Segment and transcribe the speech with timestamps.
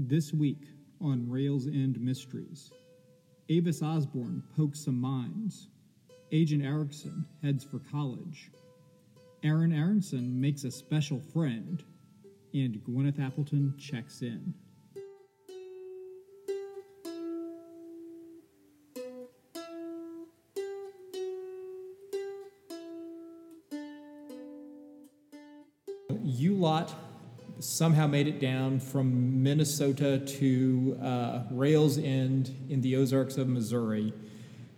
[0.00, 0.62] This week
[1.00, 2.70] on Rails End Mysteries,
[3.48, 5.70] Avis Osborne pokes some minds.
[6.30, 8.52] Agent Erickson heads for college.
[9.42, 11.82] Aaron Aronson makes a special friend.
[12.54, 14.54] And Gwyneth Appleton checks in.
[26.22, 27.07] You lot
[27.60, 34.12] somehow made it down from Minnesota to uh, Rails End in the Ozarks of Missouri,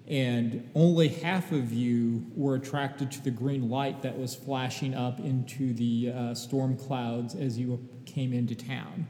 [0.07, 5.21] and only half of you were attracted to the green light that was flashing up
[5.21, 9.07] into the uh, storm clouds as you came into town.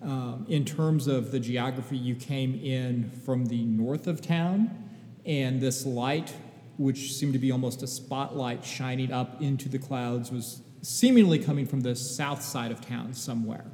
[0.00, 4.90] Um, in terms of the geography, you came in from the north of town,
[5.26, 6.32] and this light,
[6.76, 11.66] which seemed to be almost a spotlight shining up into the clouds, was seemingly coming
[11.66, 13.64] from the south side of town somewhere,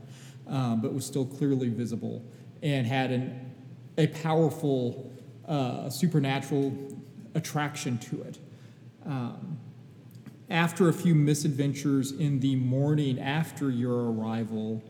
[0.46, 2.24] um, but was still clearly visible
[2.62, 3.52] and had an,
[3.98, 5.12] a powerful
[5.46, 6.72] uh, supernatural
[7.34, 8.38] attraction to it.
[9.04, 9.58] Um,
[10.50, 14.82] after a few misadventures in the morning after your arrival,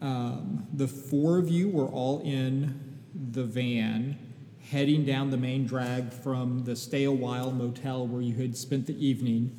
[0.00, 2.98] um, the four of you were all in
[3.32, 4.18] the van
[4.70, 8.86] heading down the main drag from the Stay a While motel where you had spent
[8.86, 9.56] the evening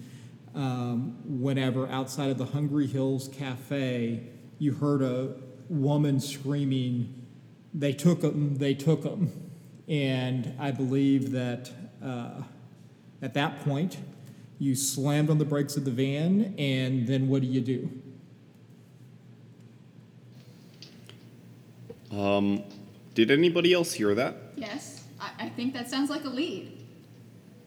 [0.55, 4.27] um, whenever outside of the Hungry Hills Cafe,
[4.59, 5.33] you heard a
[5.69, 7.25] woman screaming,
[7.73, 9.31] They took them, they took them.
[9.87, 11.71] And I believe that
[12.03, 12.43] uh,
[13.21, 13.97] at that point,
[14.59, 17.89] you slammed on the brakes of the van, and then what do you do?
[22.11, 22.63] Um,
[23.15, 24.35] did anybody else hear that?
[24.55, 26.77] Yes, I, I think that sounds like a lead.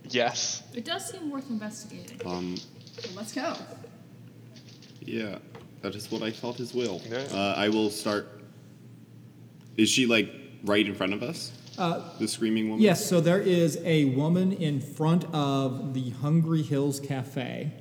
[0.09, 0.63] Yes.
[0.75, 2.21] It does seem worth investigating.
[2.27, 2.67] Um, So
[3.15, 3.55] let's go.
[5.01, 5.39] yeah,
[5.83, 7.01] that is what I thought as well.
[7.09, 7.19] Yeah.
[7.33, 8.27] Uh, I will start.
[9.77, 10.31] Is she like
[10.65, 11.53] right in front of us?
[11.77, 12.83] Uh, the screaming woman?
[12.83, 17.73] Yes, so there is a woman in front of the Hungry Hills Cafe,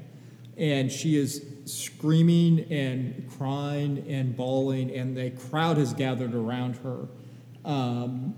[0.57, 7.07] and she is screaming and crying and bawling, and the crowd has gathered around her.
[7.63, 8.33] Um,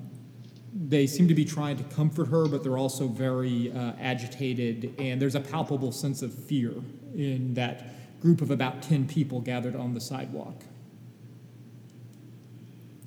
[0.77, 5.21] they seem to be trying to comfort her, but they're also very uh, agitated, and
[5.21, 6.73] there's a palpable sense of fear
[7.15, 10.63] in that group of about 10 people gathered on the sidewalk.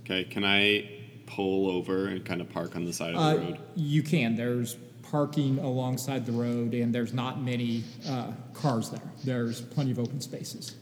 [0.01, 0.89] Okay, can I
[1.27, 3.59] pull over and kind of park on the side of Uh, the road?
[3.77, 4.35] You can.
[4.35, 9.03] There's parking alongside the road, and there's not many uh, cars there.
[9.25, 10.77] There's plenty of open spaces.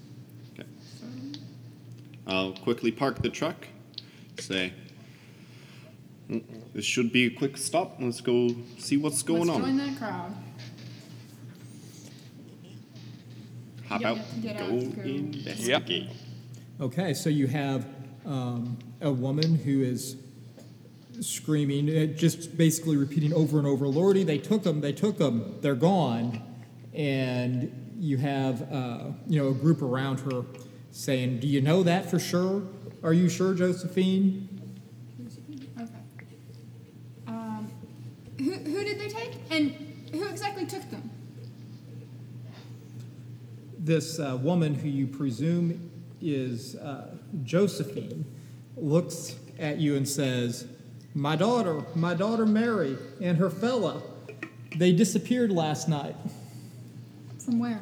[0.54, 0.68] Okay.
[2.28, 3.66] I'll quickly park the truck.
[4.38, 4.85] Say, "Mm,
[6.74, 7.96] this should be a quick stop.
[8.00, 8.48] Let's go
[8.78, 9.62] see what's going let's on.
[9.62, 10.34] join that crowd.
[13.88, 15.02] Hop Yep, out, get go out, go.
[15.02, 16.08] investigate.
[16.80, 17.86] Okay, so you have
[18.26, 20.16] um, a woman who is
[21.20, 25.54] screaming, uh, just basically repeating over and over, Lordy, they took them, they took them,
[25.62, 26.42] they're gone.
[26.92, 30.44] And you have, uh, you know, a group around her
[30.90, 32.62] saying, Do you know that for sure?
[33.02, 34.48] Are you sure, Josephine?
[35.80, 35.86] Okay.
[37.28, 37.70] Um,
[38.38, 39.45] who, who did they take?
[39.56, 39.72] And
[40.12, 41.10] who exactly took them?
[43.86, 45.90] this uh, woman who you presume
[46.20, 48.24] is uh, Josephine
[48.76, 50.66] looks at you and says,
[51.14, 54.02] My daughter, my daughter Mary, and her fella,
[54.76, 56.16] they disappeared last night.
[57.38, 57.80] From where?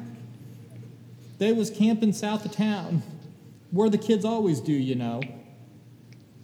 [1.39, 3.01] They was camping south of town,
[3.71, 5.21] where the kids always do, you know.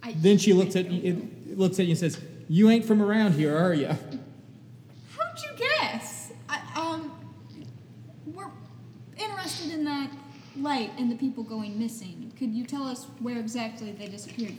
[0.02, 3.34] I, Then she looks at you, looks at you and says, You ain't from around
[3.34, 3.86] here, are you?
[3.86, 6.32] How'd you guess?
[6.48, 7.12] I, um,
[8.26, 8.50] we're
[9.16, 10.10] interested in that
[10.62, 12.32] light and the people going missing.
[12.38, 14.56] Could you tell us where exactly they disappeared?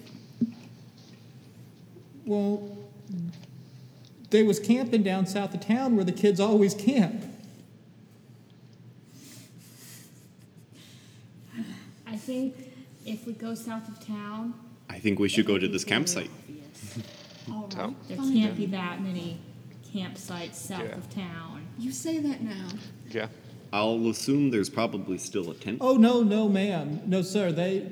[2.25, 2.77] Well,
[4.29, 7.23] they was camping down south of town where the kids always camp.
[12.07, 12.55] I think
[13.05, 14.53] if we go south of town,
[14.89, 16.29] I think we should go to this campsite.
[17.51, 17.93] All right.
[18.07, 19.39] There can't be that many
[19.93, 20.95] campsites south Yeah.
[20.97, 21.65] of town.
[21.79, 22.67] You say that now.
[23.11, 23.27] Yeah.
[23.73, 25.79] I'll assume there's probably still a tent.
[25.81, 27.51] Oh no, no, ma'am, no, sir.
[27.51, 27.89] They,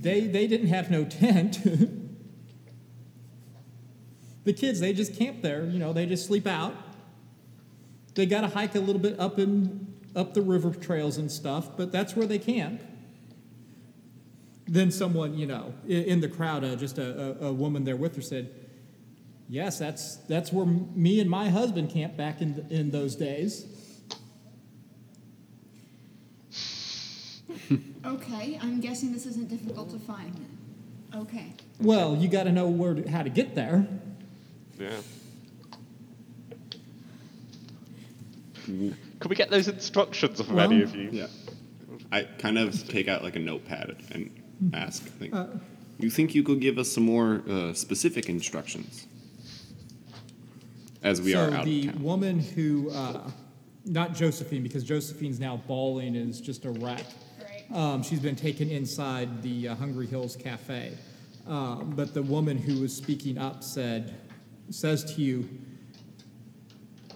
[0.00, 1.60] they, they didn't have no tent.
[4.44, 5.64] the kids, they just camp there.
[5.66, 6.74] You know, they just sleep out.
[8.16, 9.86] They got to hike a little bit up and
[10.16, 12.82] up the river trails and stuff, but that's where they camp.
[14.66, 18.16] Then someone, you know, in the crowd, uh, just a, a, a woman there with
[18.16, 18.50] her said,
[19.48, 23.79] "Yes, that's that's where me and my husband camped back in in those days."
[28.04, 31.20] Okay, I'm guessing this isn't difficult to find then.
[31.22, 31.52] Okay.
[31.80, 33.86] Well, you got to know where to, how to get there.
[34.78, 34.90] Yeah.
[39.18, 41.10] Could we get those instructions from any of you?
[41.12, 41.26] Yeah.
[42.12, 44.30] I kind of take out like a notepad and
[44.72, 45.46] ask, like, Uh,
[45.98, 49.06] you think you could give us some more uh, specific instructions?
[51.02, 52.02] As we so are out the of town.
[52.02, 53.30] woman who, uh,
[53.84, 57.04] not Josephine, because Josephine's now bawling is just a wreck.
[57.70, 57.78] Right.
[57.78, 60.92] Um, she's been taken inside the uh, Hungry Hills Cafe.
[61.46, 64.14] Um, but the woman who was speaking up said,
[64.70, 65.48] says to you,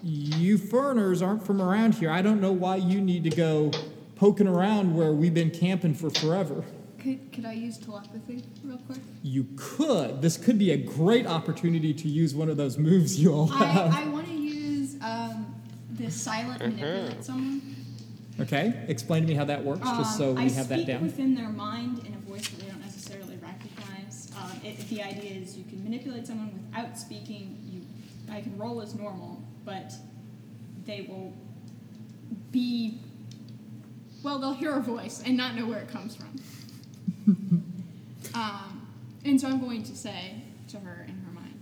[0.01, 2.09] You foreigners aren't from around here.
[2.09, 3.71] I don't know why you need to go
[4.15, 6.63] poking around where we've been camping for forever.
[6.99, 8.97] Could, could I use telepathy real quick?
[9.21, 10.21] You could.
[10.21, 13.93] This could be a great opportunity to use one of those moves you all have.
[13.93, 15.55] I, I want to use um,
[15.91, 17.61] the silent manipulate someone.
[18.39, 20.87] Okay, explain to me how that works, just so Um, we I have that speak
[20.87, 21.01] down.
[21.03, 24.29] within their mind in a voice that they don't necessarily recognize.
[24.37, 27.57] Um, it, the idea is you can manipulate someone without speaking.
[27.71, 29.93] You, I can roll as normal, but
[30.85, 31.33] they will
[32.51, 32.99] be.
[34.21, 37.63] Well, they'll hear a voice and not know where it comes from.
[38.33, 38.87] um,
[39.23, 41.59] and so I'm going to say to her in her mind,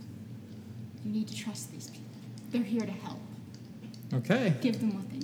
[1.04, 2.04] "You need to trust these people.
[2.50, 3.18] They're here to help.
[4.12, 5.23] Okay, Give them what they need to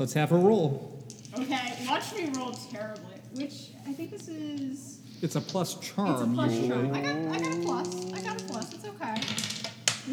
[0.00, 0.98] Let's have a roll.
[1.38, 3.04] Okay, watch me roll terribly.
[3.34, 4.98] Which I think this is.
[5.22, 6.12] It's a plus charm.
[6.12, 6.94] It's a plus charm.
[6.94, 8.12] I got, I got a plus.
[8.12, 8.72] I got a plus.
[8.72, 9.14] It's okay.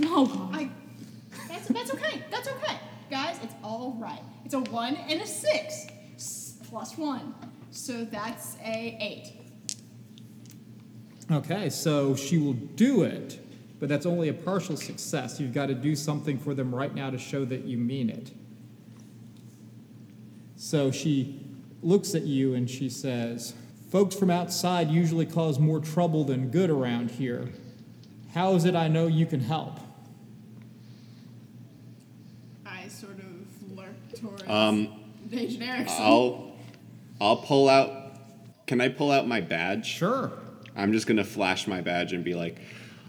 [0.05, 0.69] Oh, no, I,
[1.47, 2.21] that's, that's okay.
[2.29, 2.77] That's okay.
[3.09, 4.19] Guys, it's all right.
[4.43, 5.87] It's a one and a six.
[6.15, 7.33] S- plus one.
[7.71, 9.33] So that's a eight.
[11.31, 13.39] Okay, so she will do it,
[13.79, 15.39] but that's only a partial success.
[15.39, 18.31] You've got to do something for them right now to show that you mean it.
[20.57, 21.39] So she
[21.83, 23.53] looks at you and she says,
[23.91, 27.49] Folks from outside usually cause more trouble than good around here.
[28.33, 29.79] How is it I know you can help?
[32.65, 34.89] I sort of lurk towards Um,
[35.31, 36.01] Agent Erickson.
[36.01, 36.51] I'll,
[37.21, 38.17] I'll pull out.
[38.65, 39.85] Can I pull out my badge?
[39.85, 40.31] Sure.
[40.75, 42.59] I'm just gonna flash my badge and be like,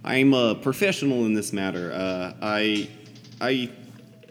[0.04, 1.92] "I'm a professional in this matter.
[1.92, 2.88] Uh, I,
[3.40, 3.70] I,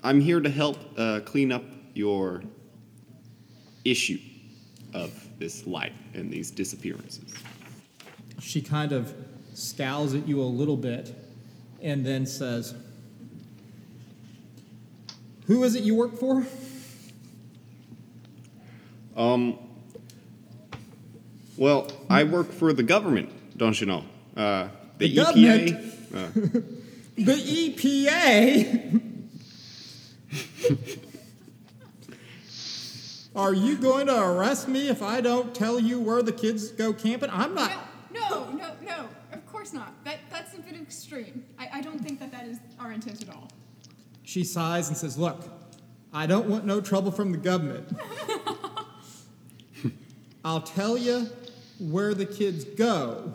[0.03, 2.41] I'm here to help uh, clean up your
[3.89, 4.19] issue
[4.93, 7.33] of this light and these disappearances."
[8.39, 9.13] She kind of
[9.53, 11.15] scowls at you a little bit
[11.81, 12.73] and then says,
[15.47, 16.45] Who is it you work for?
[19.15, 19.57] Um.
[21.55, 24.03] Well, I work for the government, don't you know?
[24.35, 24.67] Uh,
[24.99, 25.83] the, The EPA.
[26.13, 26.27] Uh,
[27.17, 29.01] The EPA?
[33.37, 36.91] Are you going to arrest me if I don't tell you where the kids go
[36.91, 37.29] camping?
[37.31, 37.71] I'm not.
[38.11, 39.09] No, no, no, no.
[39.31, 39.93] Of course not.
[40.05, 41.45] That that's a bit extreme.
[41.59, 43.47] I, I don't think that that is our intent at all.
[44.23, 45.43] She sighs and says, Look,
[46.11, 47.87] I don't want no trouble from the government.
[50.43, 51.29] I'll tell you
[51.79, 53.33] where the kids go,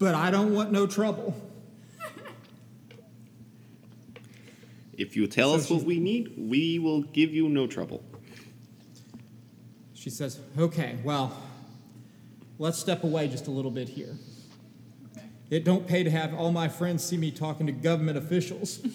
[0.00, 1.40] but I don't want no trouble.
[5.00, 8.04] If you tell So us what we need, we will give you no trouble.
[9.94, 11.36] She says, Okay, well,
[12.58, 14.16] let's step away just a little bit here.
[15.16, 15.26] Okay.
[15.48, 18.80] It don't pay to have all my friends see me talking to government officials.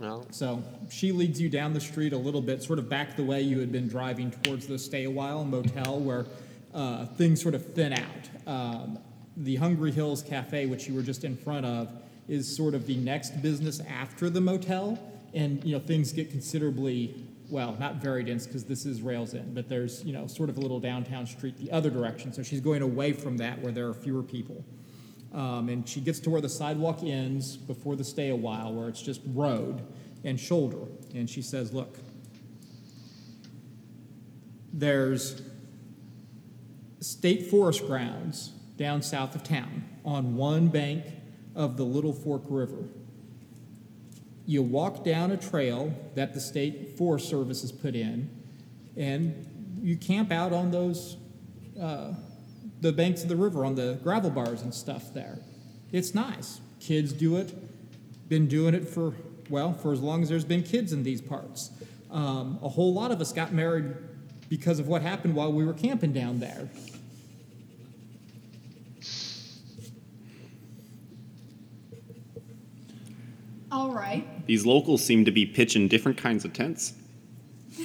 [0.00, 3.22] Well, So she leads you down the street a little bit, sort of back the
[3.22, 6.24] way you had been driving towards the Stay a While motel, where
[6.72, 8.46] uh, things sort of thin out.
[8.46, 8.98] Um,
[9.36, 11.90] the Hungry Hills Cafe, which you were just in front of,
[12.28, 14.98] is sort of the next business after the motel,
[15.34, 19.54] and you know things get considerably well, not very dense because this is Rails End,
[19.54, 22.32] but there's you know sort of a little downtown street the other direction.
[22.32, 24.64] So she's going away from that where there are fewer people.
[25.32, 28.88] Um, and she gets to where the sidewalk ends before the stay a while, where
[28.88, 29.82] it's just road
[30.24, 30.86] and shoulder.
[31.14, 31.98] And she says, Look,
[34.72, 35.42] there's
[37.00, 41.04] state forest grounds down south of town on one bank
[41.54, 42.84] of the Little Fork River.
[44.46, 48.30] You walk down a trail that the state forest service has put in,
[48.96, 51.16] and you camp out on those
[51.80, 52.12] uh,
[52.80, 55.38] the banks of the river on the gravel bars and stuff there.
[55.92, 56.60] It's nice.
[56.80, 57.54] Kids do it.
[58.28, 59.14] Been doing it for
[59.48, 61.70] well for as long as there's been kids in these parts.
[62.10, 63.94] Um, a whole lot of us got married
[64.48, 66.68] because of what happened while we were camping down there.
[74.00, 74.46] Right.
[74.46, 76.94] These locals seem to be pitching different kinds of tents.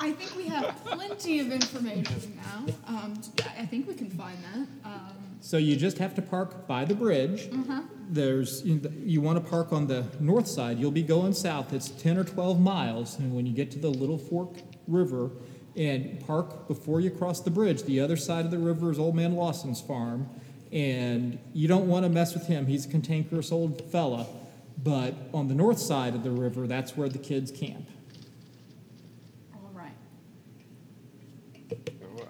[0.00, 2.72] I think we have plenty plenty of information now.
[2.86, 3.20] Um,
[3.58, 4.88] I think we can find that.
[4.88, 7.48] Um, So you just have to park by the bridge.
[7.52, 7.82] uh-huh.
[8.08, 10.78] There's you, you want to park on the north side.
[10.78, 11.72] You'll be going south.
[11.72, 15.30] It's ten or twelve miles, and when you get to the Little Fork River,
[15.76, 17.82] and park before you cross the bridge.
[17.82, 20.28] The other side of the river is Old Man Lawson's farm,
[20.72, 22.66] and you don't want to mess with him.
[22.66, 24.26] He's a cantankerous old fella.
[24.82, 27.88] But on the north side of the river, that's where the kids camp.
[29.54, 29.90] All right.
[32.04, 32.24] All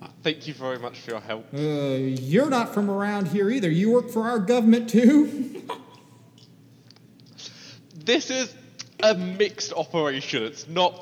[0.00, 0.10] right.
[0.22, 1.46] Thank you very much for your help.
[1.52, 3.70] Uh, you're not from around here either.
[3.70, 5.62] You work for our government too.
[8.06, 8.54] This is
[9.02, 10.44] a mixed operation.
[10.44, 10.94] It's not.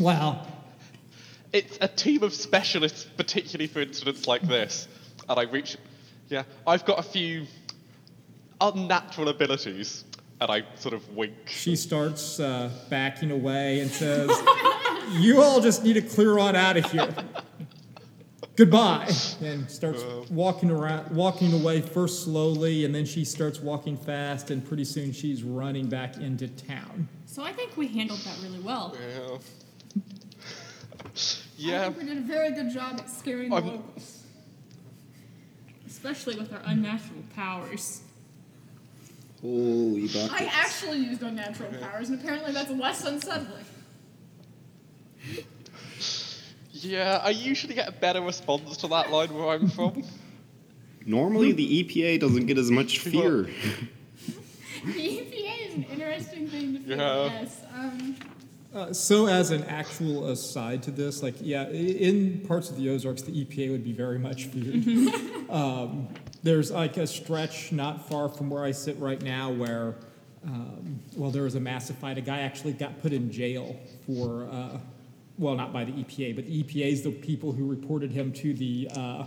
[0.00, 0.44] Wow.
[1.54, 4.88] It's a team of specialists, particularly for incidents like this.
[5.28, 5.76] And I reach.
[6.28, 7.46] Yeah, I've got a few
[8.60, 10.04] unnatural abilities.
[10.40, 11.32] And I sort of wink.
[11.46, 14.28] She starts uh, backing away and says,
[15.12, 17.14] "You all just need to clear on out of here.
[18.56, 24.50] Goodbye." And starts walking around, walking away first slowly, and then she starts walking fast,
[24.50, 27.08] and pretty soon she's running back into town.
[27.26, 28.96] So I think we handled that really well.
[29.00, 29.38] Yeah.
[31.58, 34.20] I think we did a very good job at scaring the I'm- locals.
[35.86, 38.02] Especially with our unnatural powers.
[39.40, 40.32] Holy buckets.
[40.32, 43.64] I actually used unnatural powers, and apparently that's less unsettling.
[46.72, 50.02] Yeah, I usually get a better response to that line where I'm from.
[51.06, 53.48] Normally, the EPA doesn't get as much fear.
[54.84, 57.24] The EPA is an interesting thing to feel, Yeah.
[57.40, 57.62] yes.
[57.74, 58.16] Um,
[58.74, 63.22] Uh, so, as an actual aside to this, like, yeah, in parts of the Ozarks,
[63.22, 65.48] the EPA would be very much feared.
[65.48, 66.08] um,
[66.42, 69.94] there's like a stretch not far from where I sit right now where,
[70.44, 72.18] um, well, there was a massive fight.
[72.18, 73.76] A guy actually got put in jail
[74.06, 74.78] for, uh,
[75.38, 78.54] well, not by the EPA, but the EPA is the people who reported him to
[78.54, 79.26] the uh,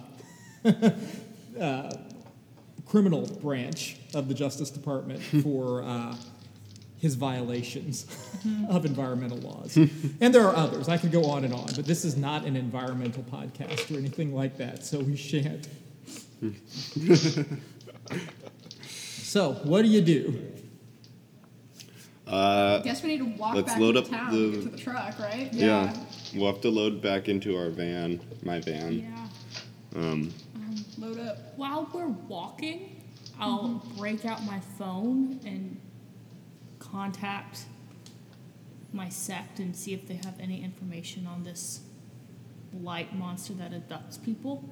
[1.61, 1.91] uh,
[2.85, 5.83] criminal branch of the Justice Department for.
[6.99, 8.07] His violations
[8.69, 9.77] of environmental laws.
[10.21, 10.89] and there are others.
[10.89, 14.33] I could go on and on, but this is not an environmental podcast or anything
[14.33, 15.67] like that, so we shan't.
[18.89, 20.41] so, what do you do?
[22.25, 24.63] Uh, guess we need to walk Let's back load into up town the- to get
[24.63, 25.53] to the truck, right?
[25.53, 25.95] yeah.
[26.35, 28.93] We'll have to load back into our van, my van.
[28.99, 29.27] Yeah.
[29.95, 30.33] Um,
[30.97, 31.37] Load up.
[31.57, 33.01] While we're walking,
[33.39, 35.79] I'll break out my phone and
[36.97, 37.65] contact
[38.91, 41.81] my sect and see if they have any information on this
[42.81, 44.63] light monster that abducts people.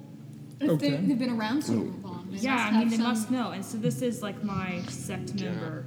[0.58, 0.96] If they, Okay.
[1.06, 2.28] they've been around so long.
[2.30, 3.50] They yeah, I mean they some- must know.
[3.52, 5.84] And so this is like my sect member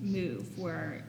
[0.00, 1.04] move where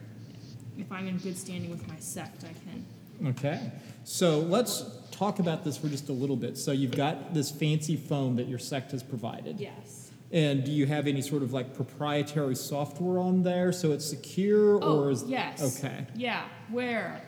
[0.77, 2.85] if I'm in good standing with my sect, I can
[3.29, 3.71] Okay.
[4.03, 6.57] So, let's talk about this for just a little bit.
[6.57, 9.57] So, you've got this fancy phone that your sect has provided.
[9.57, 10.04] Yes.
[10.31, 14.79] And do you have any sort of like proprietary software on there so it's secure
[14.83, 15.77] Oh, or is yes.
[15.77, 16.05] Okay.
[16.15, 17.21] Yeah, we're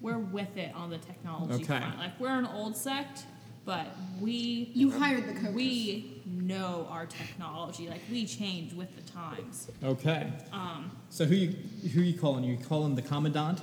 [0.00, 1.64] we're with it on the technology Okay.
[1.78, 1.98] front.
[1.98, 3.24] Like we're an old sect,
[3.64, 3.86] but
[4.20, 5.54] we You hired the coach.
[5.54, 7.88] we know our technology.
[7.88, 9.68] Like we change with the times.
[9.82, 10.30] Okay.
[10.52, 11.48] Um, So who you
[11.94, 12.44] who you calling?
[12.44, 13.60] You calling the commandant?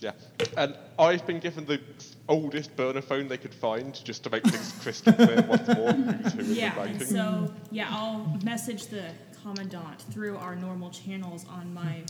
[0.00, 0.12] Yeah.
[0.56, 1.80] And I've been given the
[2.28, 6.32] oldest burner phone they could find just to make things crystal clear once more who's
[6.32, 7.06] who in yeah, the and ranking.
[7.06, 9.04] so yeah, I'll message the
[9.42, 12.02] commandant through our normal channels on my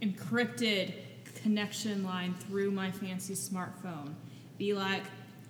[0.00, 0.94] encrypted
[1.42, 4.14] connection line through my fancy smartphone.
[4.58, 5.02] Be like,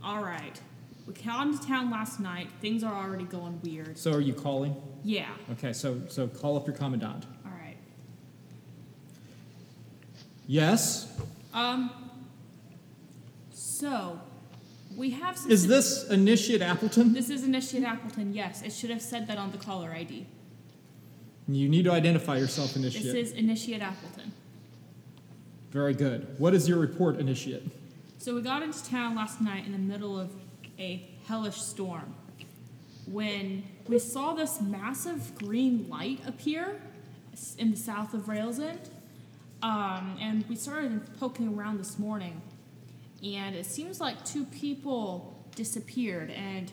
[0.02, 0.60] all right,
[1.06, 2.48] we got into town last night.
[2.60, 3.98] Things are already going weird.
[3.98, 4.74] So are you calling?
[5.04, 5.28] Yeah.
[5.52, 7.26] Okay, so so call up your commandant.
[7.44, 7.76] All right.
[10.46, 11.08] Yes.
[11.54, 11.90] Um.
[13.80, 14.20] So,
[14.94, 15.50] we have some.
[15.50, 17.14] Is this Initiate Appleton?
[17.14, 18.34] This is Initiate Appleton.
[18.34, 20.26] Yes, it should have said that on the caller ID.
[21.48, 23.04] You need to identify yourself, Initiate.
[23.04, 24.32] This is Initiate Appleton.
[25.70, 26.38] Very good.
[26.38, 27.62] What is your report, Initiate?
[28.18, 30.30] So we got into town last night in the middle of
[30.78, 32.14] a hellish storm
[33.06, 36.82] when we saw this massive green light appear
[37.56, 38.90] in the south of Rails End.
[39.62, 42.42] Um, and we started poking around this morning,
[43.22, 46.72] and it seems like two people disappeared, and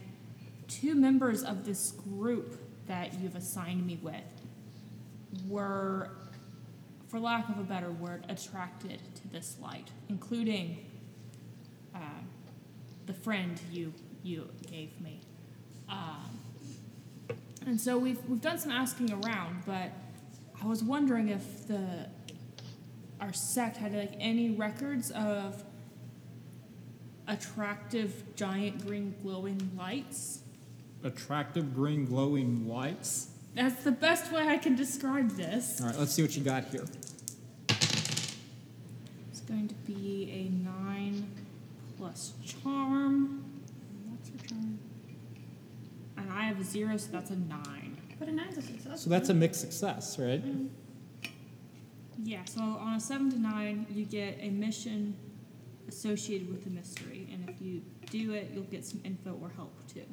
[0.67, 4.15] two members of this group that you've assigned me with
[5.47, 6.09] were,
[7.07, 10.85] for lack of a better word, attracted to this light, including
[11.93, 11.99] uh,
[13.05, 15.21] the friend you you gave me.
[15.89, 16.29] Um,
[17.65, 19.91] and so we've we've done some asking around, but
[20.61, 22.09] I was wondering if the
[23.19, 25.63] our sect had like any records of
[27.27, 30.39] attractive giant green glowing lights.
[31.03, 33.29] Attractive green glowing lights.
[33.53, 35.81] That's the best way I can describe this.
[35.81, 36.85] All right, let's see what you got here.
[37.69, 41.31] It's going to be a nine
[41.97, 43.43] plus charm.
[44.09, 44.79] What's your charm?
[46.17, 47.97] And I have a zero, so that's a nine.
[48.19, 49.01] But a nine's a success.
[49.01, 50.43] So that's a mixed success, right?
[50.43, 50.67] Mm-hmm.
[52.23, 55.15] Yeah, so on a seven to nine, you get a mission
[55.87, 59.73] associated with the mystery, and if you do it, you'll get some info or help
[59.91, 60.05] too.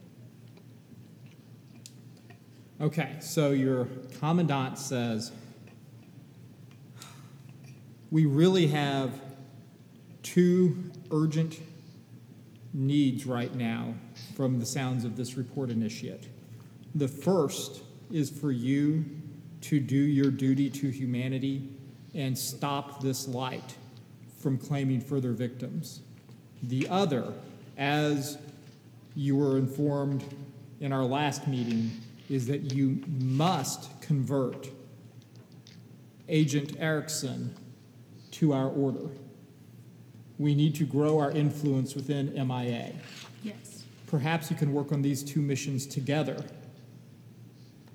[2.80, 3.86] Okay, so your
[4.18, 5.32] commandant says,
[8.10, 9.12] We really have
[10.22, 11.60] two urgent
[12.72, 13.94] needs right now
[14.36, 16.28] from the sounds of this report initiate.
[16.94, 19.04] The first is for you
[19.62, 21.68] to do your duty to humanity
[22.14, 23.76] and stop this light
[24.44, 26.02] from claiming further victims.
[26.62, 27.32] The other,
[27.78, 28.36] as
[29.16, 30.22] you were informed
[30.80, 31.90] in our last meeting,
[32.28, 34.68] is that you must convert
[36.28, 37.56] Agent Erickson
[38.32, 39.08] to our order.
[40.38, 42.92] We need to grow our influence within MIA.
[43.42, 43.84] Yes.
[44.08, 46.44] Perhaps you can work on these two missions together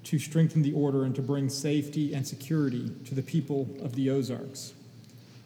[0.05, 4.09] to strengthen the order and to bring safety and security to the people of the
[4.09, 4.73] Ozarks.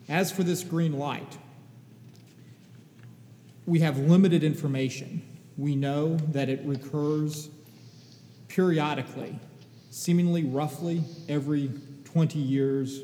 [0.10, 1.38] As for this green light,
[3.66, 5.22] we have limited information.
[5.58, 7.50] We know that it recurs
[8.48, 9.40] periodically,
[9.90, 11.72] seemingly roughly every
[12.04, 13.02] 20 years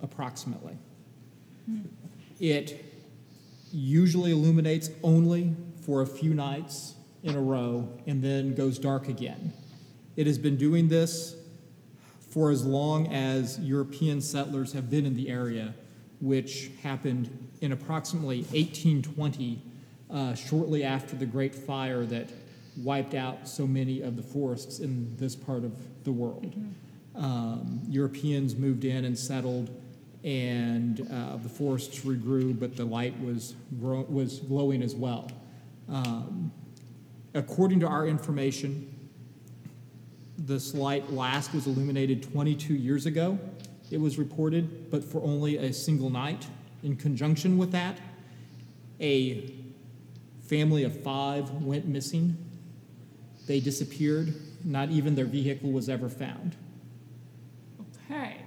[0.00, 0.76] approximately.
[2.40, 2.84] It
[3.70, 9.52] usually illuminates only for a few nights in a row and then goes dark again.
[10.16, 11.36] It has been doing this
[12.30, 15.74] for as long as European settlers have been in the area,
[16.22, 17.28] which happened
[17.60, 19.60] in approximately 1820,
[20.08, 22.30] uh, shortly after the Great Fire that
[22.78, 26.54] wiped out so many of the forests in this part of the world.
[27.16, 29.68] Um, Europeans moved in and settled,
[30.22, 35.28] and uh, the forests regrew, but the light was, grow- was glowing as well.
[35.88, 36.52] Um,
[37.34, 38.88] according to our information,
[40.38, 43.38] this light last was illuminated 22 years ago,
[43.92, 46.46] it was reported, but for only a single night.
[46.82, 47.98] In conjunction with that,
[48.98, 49.52] a
[50.42, 52.36] family of five went missing.
[53.46, 54.34] They disappeared.
[54.64, 56.56] Not even their vehicle was ever found.
[58.08, 58.38] Okay.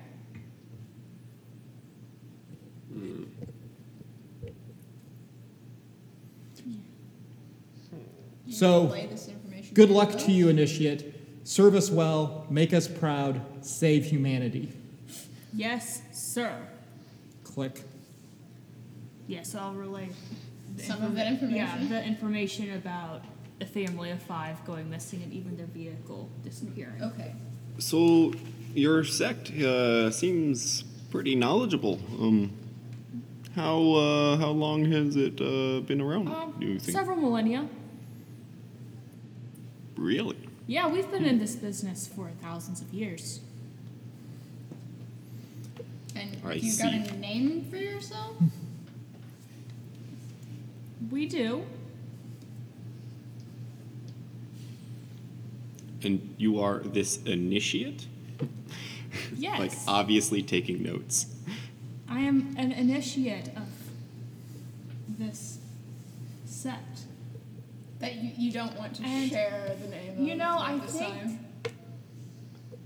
[8.46, 11.14] You So, relay this information Good luck to you, Initiate.
[11.44, 14.72] Serve us well, make us proud, save humanity.
[15.56, 16.54] Yes, sir.
[17.44, 17.82] Click.
[19.28, 20.10] Yes, I'll relay
[20.76, 21.90] the Some of that Yeah, information?
[21.90, 23.24] the information about
[23.62, 27.02] a family of five going missing and even their vehicle disappearing.
[27.02, 27.34] Okay.
[27.80, 28.34] So
[28.74, 32.00] your sect uh, seems pretty knowledgeable.
[32.20, 32.52] Um,
[33.56, 36.28] how uh, how long has it uh, been around?
[36.28, 36.98] Um, do you think?
[36.98, 37.68] several millennia.
[39.96, 40.38] Really?
[40.68, 43.40] Yeah, we've been in this business for thousands of years.
[46.16, 47.08] And I you got see.
[47.10, 48.36] a name for yourself?
[51.12, 51.64] We do.
[56.04, 58.08] And you are this initiate?
[59.38, 59.60] Yes.
[59.60, 61.28] like obviously taking notes.
[62.10, 63.68] I am an initiate of
[65.18, 65.60] this
[66.46, 67.02] sect.
[68.00, 70.20] that you, you don't want to And, share the name of.
[70.20, 71.35] you know, I this think- time?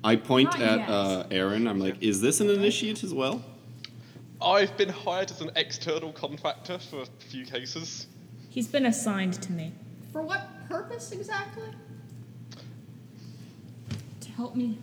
[0.03, 0.89] I point Not at yet.
[0.89, 1.67] uh, Aaron.
[1.67, 3.43] I'm like, is this an initiate as well?
[4.41, 8.07] I've been hired as an external contractor for a few cases.
[8.49, 9.73] He's been assigned to me
[10.13, 11.67] For what purpose exactly?
[14.21, 14.77] to help me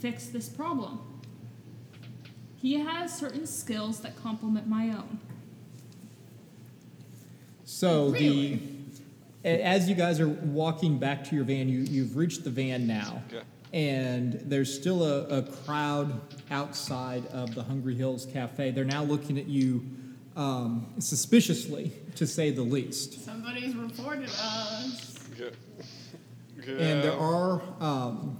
[0.00, 1.00] fix this problem.
[2.56, 5.18] He has certain skills that complement my own.
[7.64, 8.56] So Really?
[8.56, 12.50] the a- as you guys are walking back to your van, you, you've reached the
[12.50, 13.22] van now.
[13.28, 13.42] Okay.
[13.72, 18.70] And there's still a, a crowd outside of the Hungry Hills Cafe.
[18.70, 19.86] They're now looking at you
[20.36, 23.24] um, suspiciously, to say the least.
[23.24, 25.18] Somebody's reported us.
[25.38, 25.48] Yeah.
[26.68, 28.38] And there are um,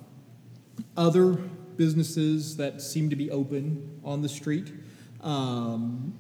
[0.97, 4.73] other businesses that seem to be open on the street.
[5.21, 6.15] Um,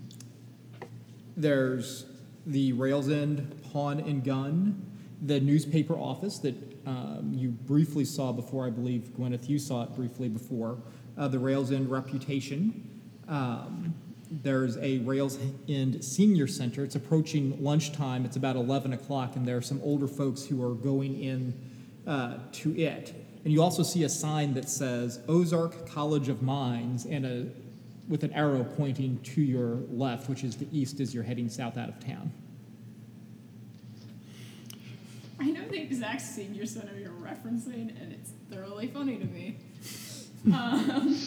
[1.36, 2.06] there's
[2.46, 4.84] the Rails End Pawn and Gun,
[5.20, 8.66] the newspaper office that um, you briefly saw before.
[8.66, 10.78] I believe Gwyneth, you saw it briefly before.
[11.16, 12.88] Uh, the Rails End Reputation.
[13.28, 13.94] um,
[14.42, 16.84] there's a Rails End Senior Center.
[16.84, 18.24] It's approaching lunchtime.
[18.24, 21.52] It's about 11 o'clock, and there are some older folks who are going in
[22.06, 23.14] uh, to it.
[23.44, 27.46] And you also see a sign that says Ozark College of Mines, and a
[28.08, 31.78] with an arrow pointing to your left, which is the east as you're heading south
[31.78, 32.32] out of town.
[35.42, 39.56] I know the exact senior center you're referencing, and it's thoroughly funny to me.
[40.54, 41.18] um,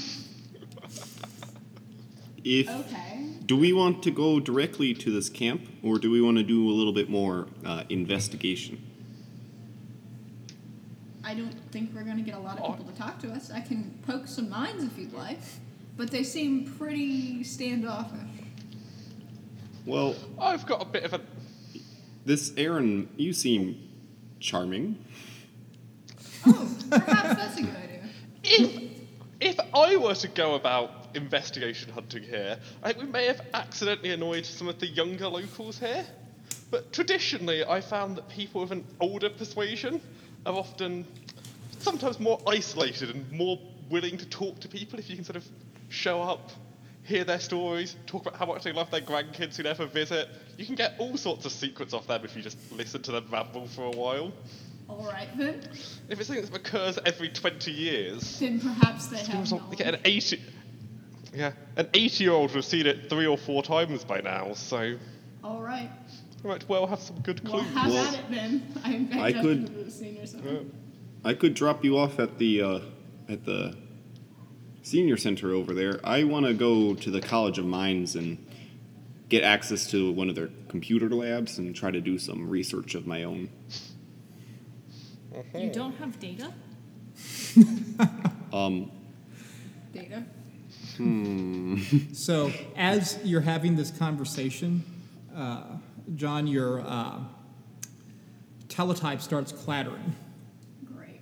[2.45, 3.27] If okay.
[3.45, 6.69] do we want to go directly to this camp, or do we want to do
[6.69, 8.81] a little bit more uh, investigation?
[11.21, 13.51] I don't think we're going to get a lot of people to talk to us.
[13.51, 15.39] I can poke some minds if you'd like,
[15.97, 18.21] but they seem pretty standoffish.
[19.85, 21.21] Well, I've got a bit of a.
[22.23, 23.84] this Aaron, you seem
[24.39, 24.97] charming.
[26.45, 28.03] Oh, perhaps that's a good idea.
[28.43, 28.81] If
[29.41, 34.11] if I were to go about investigation hunting here, I think we may have accidentally
[34.11, 36.05] annoyed some of the younger locals here.
[36.71, 40.01] But traditionally, I found that people with an older persuasion
[40.45, 41.05] are often
[41.79, 45.45] sometimes more isolated and more willing to talk to people if you can sort of
[45.89, 46.51] show up,
[47.05, 50.27] hear their stories, talk about how much they love their grandkids who never visit.
[50.57, 53.27] You can get all sorts of secrets off them if you just listen to them
[53.31, 54.31] ramble for a while.
[54.89, 55.61] All right then.
[56.09, 59.77] If it's something that occurs every 20 years, Then perhaps they have Seems like knowledge.
[59.77, 60.41] they get an 80.
[61.33, 64.53] Yeah, an 80 year old would have seen it three or four times by now,
[64.53, 64.95] so
[65.43, 65.89] All right.
[66.47, 67.73] I well have some good Well, clues.
[67.75, 68.73] have Well, at it then.
[68.83, 70.25] I, I, I just could- went to the senior
[71.23, 72.79] I could drop you off at the uh,
[73.27, 73.75] at the
[74.85, 75.99] senior center over there.
[76.03, 78.37] I want to go to the College of Mines and
[79.29, 83.07] get access to one of their computer labs and try to do some research of
[83.07, 83.49] my own.
[85.55, 86.53] You don't have data?
[88.53, 88.89] Um,
[89.91, 90.23] Data.
[92.13, 94.81] So, as you're having this conversation,
[95.35, 95.63] uh,
[96.15, 97.19] John, your uh,
[98.69, 100.15] teletype starts clattering.
[100.85, 101.19] Great.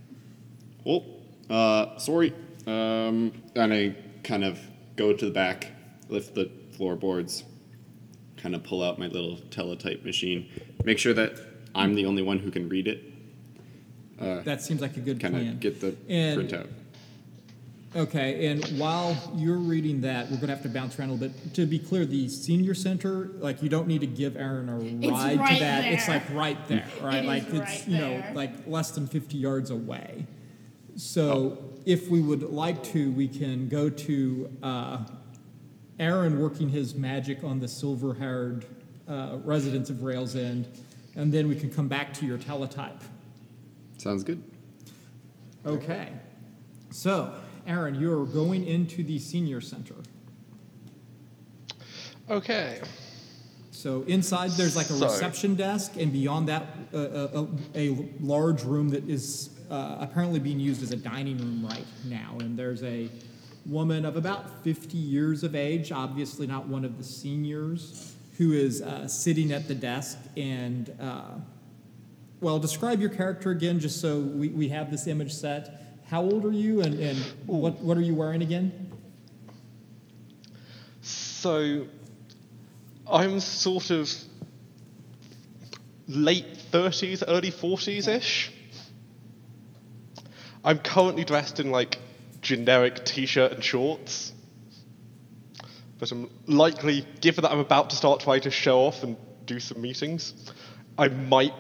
[0.86, 1.04] oh,
[1.49, 2.36] uh, sorry.
[2.65, 4.60] Um, and I kind of
[4.95, 5.67] go to the back,
[6.10, 7.43] lift the floorboards,
[8.38, 10.49] kind of pull out my little teletype machine,
[10.84, 11.39] make sure that
[11.76, 13.04] I'm the only one who can read it.
[14.19, 15.47] That seems like a good Kind plan.
[15.49, 16.67] of get the And- printout.
[17.95, 21.54] Okay, and while you're reading that, we're gonna have to bounce around a little bit.
[21.54, 25.34] To be clear, the senior center, like you don't need to give Aaron a ride
[25.36, 25.86] to right that.
[25.86, 26.15] It's there.
[26.15, 27.23] like right there, right?
[27.23, 28.32] It like is it's right you know there.
[28.34, 30.26] like less than fifty yards away.
[30.95, 34.97] So if we would like to, we can go to uh,
[35.99, 38.65] Aaron working his magic on the silver-haired
[39.08, 40.67] uh, residents of Rails End,
[41.15, 43.01] and then we can come back to your teletype.
[43.97, 44.43] Sounds good.
[45.65, 46.10] Okay.
[46.91, 47.34] So,
[47.65, 49.95] Aaron, you're going into the senior center.
[52.29, 52.82] Okay.
[53.71, 57.39] So inside there's like a So- reception desk, and beyond that, uh, a,
[57.75, 61.88] a, a large room that is uh, apparently being used as a dining room right
[62.05, 62.38] now.
[62.39, 63.09] And there's a
[63.65, 68.83] woman of about 50 years of age, obviously not one of the seniors, who is
[68.83, 70.19] uh, sitting at the desk.
[70.38, 71.39] And uh,
[72.39, 75.81] well, describe your character again, just so we, we have this image set.
[76.05, 78.91] How old are you, and, and what what are you wearing again?
[81.01, 81.88] So,
[83.09, 84.12] I'm sort of
[86.07, 88.51] late 30s, early 40s ish.
[90.63, 91.97] I'm currently dressed in like
[92.41, 94.34] generic t shirt and shorts.
[95.99, 99.60] But I'm likely, given that I'm about to start trying to show off and do
[99.60, 100.34] some meetings,
[100.97, 101.54] I might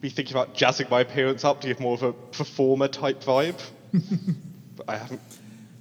[0.00, 3.60] be thinking about jazzing my appearance up to give more of a performer type vibe.
[4.76, 5.20] but I haven't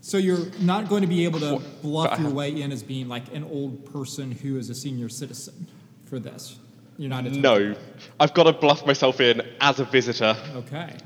[0.02, 3.34] So you're not going to be able to bluff your way in as being like
[3.34, 5.68] an old person who is a senior citizen
[6.06, 6.58] for this.
[6.98, 7.26] You're not.
[7.26, 7.76] No,
[8.20, 10.36] I've got to bluff myself in as a visitor.
[10.56, 10.98] Okay.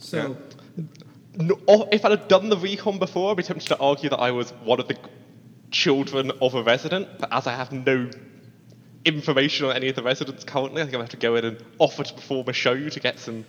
[0.00, 0.36] So
[1.36, 4.18] No, or if I'd have done the recon before, I'd be tempted to argue that
[4.18, 4.96] I was one of the
[5.70, 8.10] children of a resident, but as I have no
[9.04, 11.36] information on any of the residents currently, I think I'm going to have to go
[11.36, 13.44] in and offer to perform a show to get some.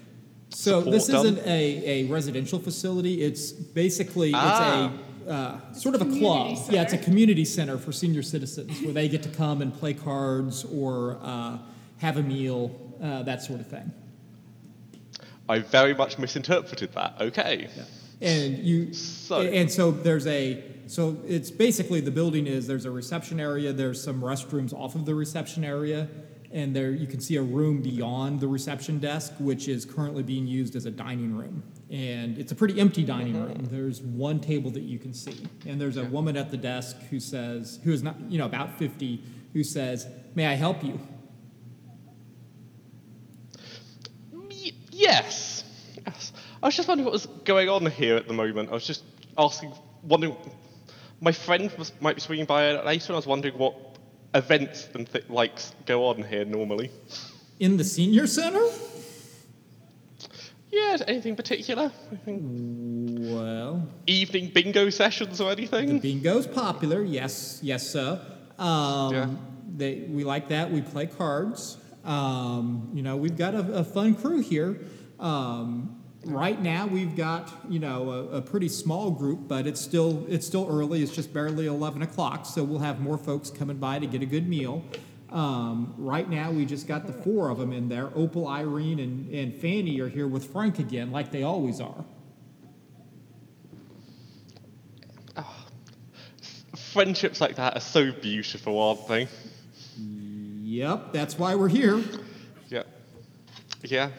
[0.49, 1.25] so this done.
[1.25, 3.21] isn't a, a residential facility.
[3.23, 4.91] It's basically Ah.
[4.91, 6.71] it's a uh, sort of a community club.
[6.71, 9.93] Yeah, it's a community center for senior citizens where they get to come and play
[9.93, 11.57] cards or uh,
[11.99, 13.91] have a meal, uh, that sort of thing.
[15.49, 17.15] I very much misinterpreted that.
[17.19, 17.67] Okay.
[18.21, 22.91] And you So- and so there's a so it's basically the building is there's a
[22.91, 26.07] reception area, there's some restrooms off of the reception area,
[26.51, 30.47] and there you can see a room beyond the reception desk, which is currently being
[30.47, 33.45] used as a dining room And it's a pretty empty dining mm-hmm.
[33.45, 33.67] room.
[33.69, 35.47] There's one table that you can see.
[35.65, 38.77] And there's a woman at the desk who says, who is not, you know, about
[38.77, 40.99] 50, who says, May I help you?
[45.11, 45.63] Yes.
[46.05, 46.33] yes.
[46.61, 48.69] I was just wondering what was going on here at the moment.
[48.69, 49.03] I was just
[49.37, 50.35] asking, wondering.
[51.21, 53.75] My friend was, might be swinging by later, and I was wondering what
[54.33, 56.91] events and th- likes go on here normally.
[57.59, 58.65] In the senior center?
[60.71, 61.91] Yeah, anything particular?
[62.25, 65.99] Well, Evening bingo sessions or the anything?
[65.99, 67.01] bingo's popular.
[67.03, 68.21] Yes, yes, sir.
[68.57, 69.27] Um, Yeah.
[69.75, 70.71] they, we like that.
[70.71, 71.77] We play cards.
[72.05, 74.79] Um, you know, we've got a, a fun crew here.
[75.19, 80.25] Um, right now, we've got you know a, a pretty small group, but it's still
[80.29, 81.03] it's still early.
[81.03, 84.25] It's just barely eleven o'clock, so we'll have more folks coming by to get a
[84.25, 84.83] good meal.
[85.31, 88.09] Um, right now, we just got the four of them in there.
[88.15, 92.03] Opal, Irene, and, and Fanny are here with Frank again, like they always are.
[96.91, 99.27] Friendships like that are so beautiful, aren't they?
[99.99, 102.01] Yep, that's why we're here.
[102.69, 102.87] yep
[103.83, 104.09] Yeah.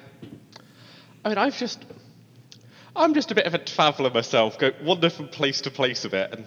[1.25, 1.85] I mean, I've just.
[2.97, 6.09] I'm just a bit of a traveller myself, go wander from place to place a
[6.09, 6.45] bit, and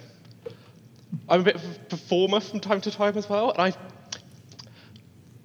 [1.30, 3.52] I'm a bit of a performer from time to time as well.
[3.52, 3.70] And I,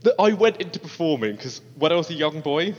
[0.02, 2.74] th- I went into performing because when I was a young boy,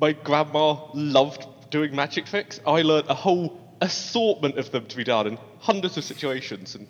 [0.00, 2.58] my grandma loved doing magic tricks.
[2.66, 6.88] I learned a whole assortment of them to be done in hundreds of situations, and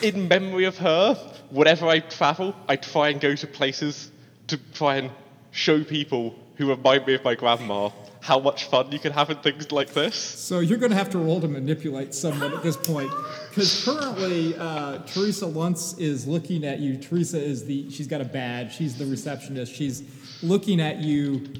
[0.00, 1.14] in memory of her,
[1.50, 4.10] whenever I travel, I try and go to places
[4.46, 5.10] to try and
[5.50, 9.36] show people who remind me of my grandma how much fun you can have in
[9.38, 10.14] things like this.
[10.14, 13.10] So you're going to have to roll to manipulate someone at this point,
[13.48, 16.96] because currently uh, Teresa Luntz is looking at you.
[16.96, 18.74] Teresa is the she's got a badge.
[18.74, 19.74] She's the receptionist.
[19.74, 20.04] She's
[20.42, 21.52] looking at you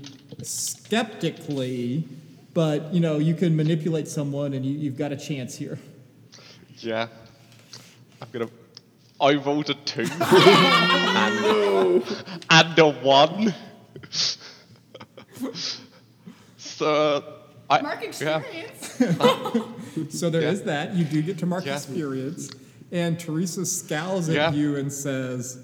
[0.43, 2.05] skeptically,
[2.55, 5.79] but you know you can manipulate someone, and you, you've got a chance here.
[6.79, 7.09] Yeah.
[8.21, 8.49] I'm gonna.
[9.21, 10.07] I rolled a two.
[10.21, 12.05] and,
[12.51, 13.53] and a one.
[16.57, 17.25] so.
[17.71, 18.09] I, Mark yeah.
[18.09, 19.03] experience.
[20.19, 20.67] So there is Yeah.
[20.67, 20.95] that.
[20.95, 21.75] You do get to mark Yeah.
[21.77, 22.51] experience,
[22.91, 24.53] and Teresa scowls at Yeah.
[24.53, 25.59] you and says,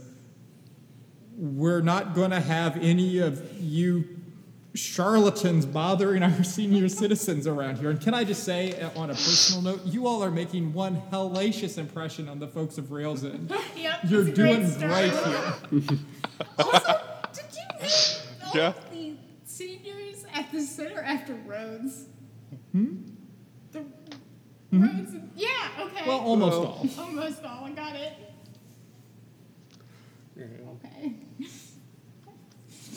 [1.36, 4.04] "We're not going to have any of you
[4.74, 9.14] charlatans bothering our senior citizens around here." And can I just say, uh, on a
[9.14, 13.50] personal note, you all are making one hellacious impression on the folks of Rails End.
[13.76, 14.90] Yep, You're that's a great doing start.
[15.70, 15.98] great here.
[16.58, 17.00] Also,
[17.32, 18.72] did you meet all Yeah.
[20.38, 22.04] Of the seniors at the center after Rhodes?
[22.72, 22.96] Hmm?
[23.72, 23.84] The
[24.72, 25.12] Rhodes?
[25.36, 25.48] Yeah,
[25.80, 26.06] okay.
[26.06, 26.88] Well, almost Well- all.
[27.06, 27.64] Almost all.
[27.64, 28.12] I got it.
[30.38, 31.14] Okay.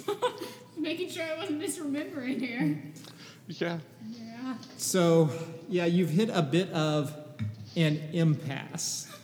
[0.78, 2.82] Making sure I wasn't misremembering here.
[3.48, 3.80] Yeah.
[4.12, 4.56] Yeah.
[4.78, 5.30] So,
[5.70, 7.14] yeah, you've hit a bit of
[7.76, 9.08] an impasse.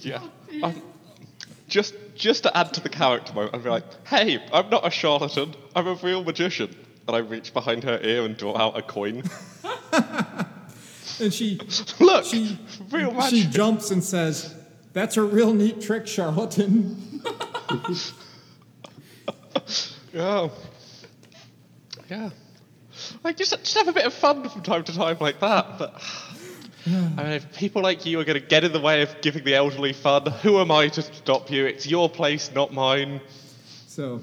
[0.00, 0.20] Yeah.
[0.64, 0.82] I'm,
[1.68, 4.90] just just to add to the character moment, I'd be like, hey, I'm not a
[4.90, 6.74] charlatan, I'm a real magician.
[7.10, 9.24] And I reach behind her ear and draw out a coin.
[11.18, 11.60] And she
[11.98, 12.58] Look, she
[12.90, 14.54] real she jumps and says,
[14.94, 17.20] "That's a real neat trick, charlatan."
[20.12, 20.48] Yeah.
[22.08, 22.30] Yeah.
[23.22, 25.78] Like, just, just have a bit of fun from time to time like that.
[25.78, 26.02] But,
[26.86, 29.44] I mean, if people like you are going to get in the way of giving
[29.44, 31.66] the elderly fun, who am I to stop you?
[31.66, 33.20] It's your place, not mine.
[33.86, 34.22] So,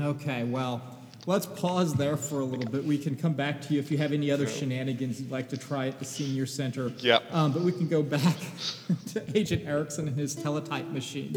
[0.00, 0.93] okay, well,
[1.26, 2.84] let's pause there for a little bit.
[2.84, 5.56] We can come back to you if you have any other shenanigans you'd like to
[5.56, 6.88] try at the senior center.
[6.98, 7.24] Yep.
[7.32, 8.36] Um, but we can go back
[9.08, 11.34] to Agent Erickson and his teletype machine.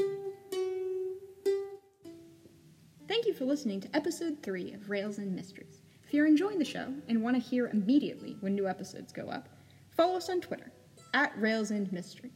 [3.07, 5.81] Thank you for listening to episode 3 of Rails End Mysteries.
[6.05, 9.49] If you're enjoying the show and want to hear immediately when new episodes go up,
[9.91, 10.71] follow us on Twitter
[11.13, 12.31] at Rails End Mystery.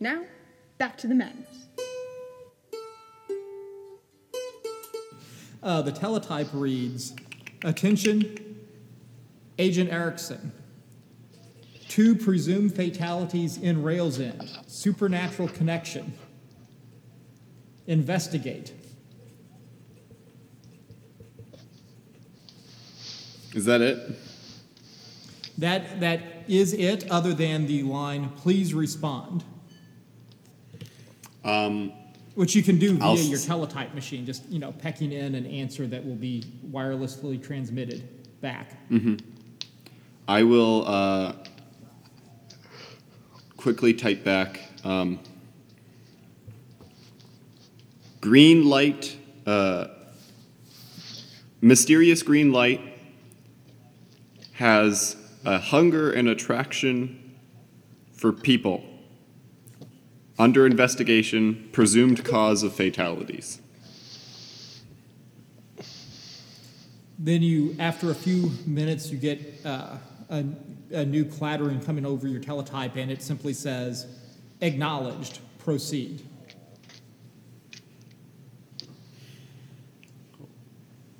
[0.00, 0.24] Now,
[0.78, 1.68] back to the madness.
[5.62, 7.14] Uh, the teletype reads
[7.64, 8.56] Attention,
[9.58, 10.52] Agent Erickson.
[11.88, 14.48] Two presumed fatalities in Rails End.
[14.66, 16.12] Supernatural connection.
[17.86, 18.72] Investigate.
[23.54, 24.16] Is that it?
[25.56, 29.42] That, that is it, other than the line, please respond.
[31.44, 31.92] Um,
[32.38, 35.44] Which you can do via I'll your teletype machine, just, you know, pecking in an
[35.44, 38.08] answer that will be wirelessly transmitted
[38.40, 38.78] back.
[40.28, 41.32] I will uh,
[43.56, 45.18] quickly type back um,
[48.20, 49.88] green light, uh,
[51.60, 52.80] mysterious green light
[54.52, 57.34] has a hunger and attraction
[58.12, 58.87] for people.
[60.38, 63.60] Under investigation, presumed cause of fatalities.
[67.18, 69.96] Then you, after a few minutes, you get uh,
[70.30, 70.44] a,
[70.92, 74.06] a new clattering coming over your teletype, and it simply says,
[74.60, 75.40] "Acknowledged.
[75.58, 76.22] Proceed."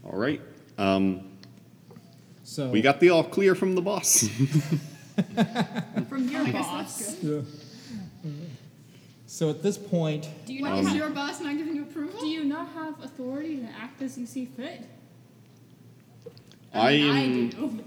[0.05, 0.41] All right.
[0.79, 1.23] Um,
[2.45, 4.29] So we got the all clear from the boss.
[6.09, 6.99] From your boss.
[6.99, 7.45] that's good.
[7.45, 7.68] Yeah.
[9.31, 11.83] So at this point, Do you What not is have, your boss not giving you
[11.83, 12.19] approval?
[12.19, 14.87] do you not have authority to act as you see fit?
[16.73, 17.77] I mean, am.
[17.77, 17.85] do.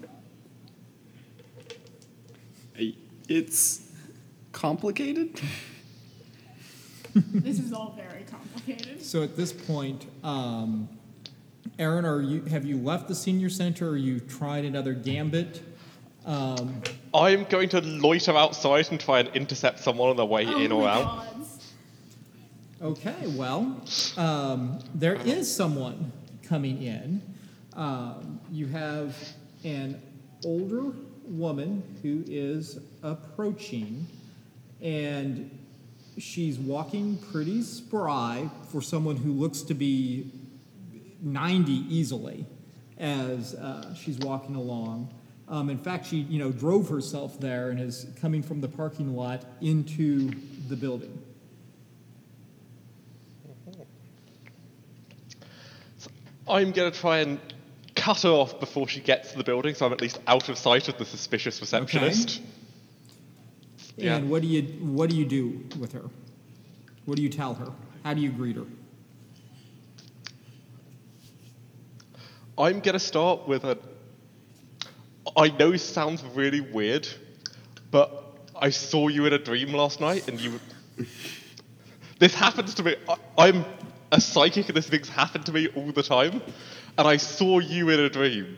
[2.78, 2.94] I-
[3.28, 3.92] It's
[4.52, 5.42] complicated.
[7.16, 9.02] this is all very complicated.
[9.04, 10.88] so at this point, um,
[11.80, 13.88] Aaron, are you have you left the senior center?
[13.88, 15.64] Or are you tried another gambit?
[16.26, 16.82] Um,
[17.14, 20.72] I'm going to loiter outside and try and intercept someone on their way oh in
[20.72, 21.04] or out.
[21.04, 21.74] gods.
[22.82, 23.80] Okay, well,
[24.18, 26.12] um, there is someone
[26.44, 27.22] coming in.
[27.76, 29.16] Um, you have
[29.64, 30.02] an
[30.44, 30.92] older
[31.26, 34.08] woman who is approaching,
[34.82, 35.58] and
[36.18, 40.32] she's walking pretty spry for someone who looks to be
[41.22, 42.46] 90 easily
[42.98, 45.14] as uh, she's walking along.
[45.52, 49.18] Um, in fact, she, you know, drove herself there and is coming from the parking
[49.18, 50.32] lot into
[50.70, 51.22] the building.
[56.48, 57.40] I'm going to try and
[57.96, 60.58] cut her off before she gets to the building, so I'm at least out of
[60.58, 62.42] sight of the suspicious receptionist.
[63.98, 64.16] Yeah.
[64.16, 66.04] And what do you what do you do with her?
[67.06, 67.72] What do you tell her?
[68.04, 68.66] How do you greet her?
[72.58, 73.78] I'm going to start with a.
[75.36, 77.08] I know this sounds really weird,
[77.90, 78.24] but
[78.56, 80.60] I saw you in a dream last night, and you.
[82.20, 82.96] this happens to me.
[83.08, 83.66] I, I'm
[84.12, 86.42] a psychic, and this things happen to me all the time.
[86.98, 88.58] And I saw you in a dream,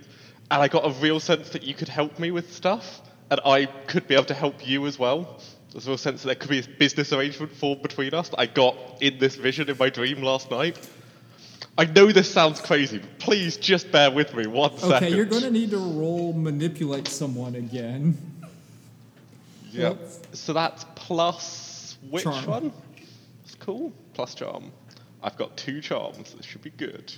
[0.49, 3.65] and I got a real sense that you could help me with stuff, and I
[3.65, 5.39] could be able to help you as well.
[5.71, 8.39] There's a real sense that there could be a business arrangement formed between us that
[8.39, 10.77] I got in this vision in my dream last night.
[11.77, 15.15] I know this sounds crazy, but please just bear with me one Okay, second.
[15.15, 18.17] you're going to need to roll manipulate someone again.
[19.71, 19.97] Yep.
[20.33, 22.45] So that's plus which Charm.
[22.45, 22.73] one?
[23.41, 23.91] That's cool.
[24.13, 24.71] Plus charm.
[25.23, 26.31] I've got two charms.
[26.35, 27.11] This should be good.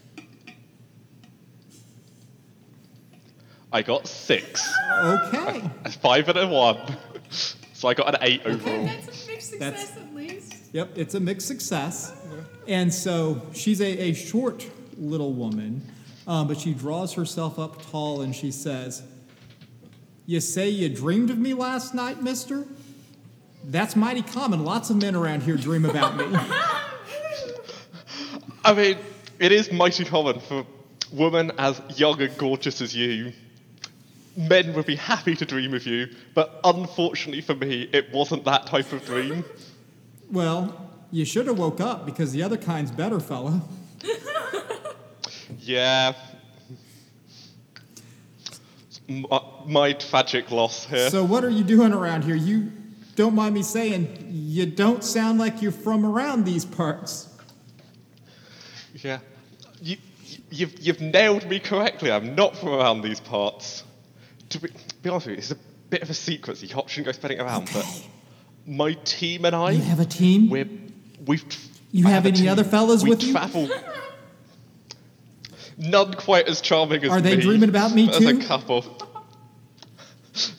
[3.74, 4.66] I got six.
[5.04, 5.70] Okay.
[5.84, 6.80] A five and a one.
[7.74, 8.86] So I got an eight overall.
[8.86, 10.54] That's a mixed success That's- at least.
[10.72, 12.14] Yep, it's a mixed success.
[12.68, 15.86] And so she's a, a short little woman,
[16.28, 19.04] um, but she draws herself up tall and she says,
[20.26, 22.66] You say you dreamed of me last night, mister?
[23.64, 24.64] That's mighty common.
[24.64, 26.26] Lots of men around here dream about me.
[28.66, 28.98] I mean,
[29.40, 30.66] it is mighty common for
[31.12, 33.32] women as young and gorgeous as you.
[34.38, 38.66] Men would be happy to dream of you, but unfortunately for me, it wasn't that
[38.68, 39.46] type of dream.
[40.32, 40.85] well,
[41.16, 43.62] you should have woke up because the other kind's better, fella.
[45.60, 46.14] Yeah.
[49.32, 51.10] Uh, My tragic loss here.
[51.10, 52.36] So, what are you doing around here?
[52.36, 52.72] You
[53.16, 57.30] don't mind me saying, you don't sound like you're from around these parts.
[59.04, 59.20] yeah.
[59.82, 59.98] You,
[60.52, 62.12] you've, you've nailed me correctly.
[62.12, 63.84] I'm not from around these parts.
[64.50, 64.70] To be,
[65.04, 65.58] be honest with you, it's a
[65.90, 67.86] bit of a secret, so you shouldn't go spreading it around, but
[68.68, 70.50] my team and I, You have a team?
[70.50, 70.68] we're,
[71.26, 71.44] we've.
[71.92, 72.50] You I have any team.
[72.50, 73.32] other fellas we with you?
[73.32, 73.70] travel.
[75.78, 78.30] None quite as charming as Are they me, dreaming about me as too?
[78.30, 78.84] a couple.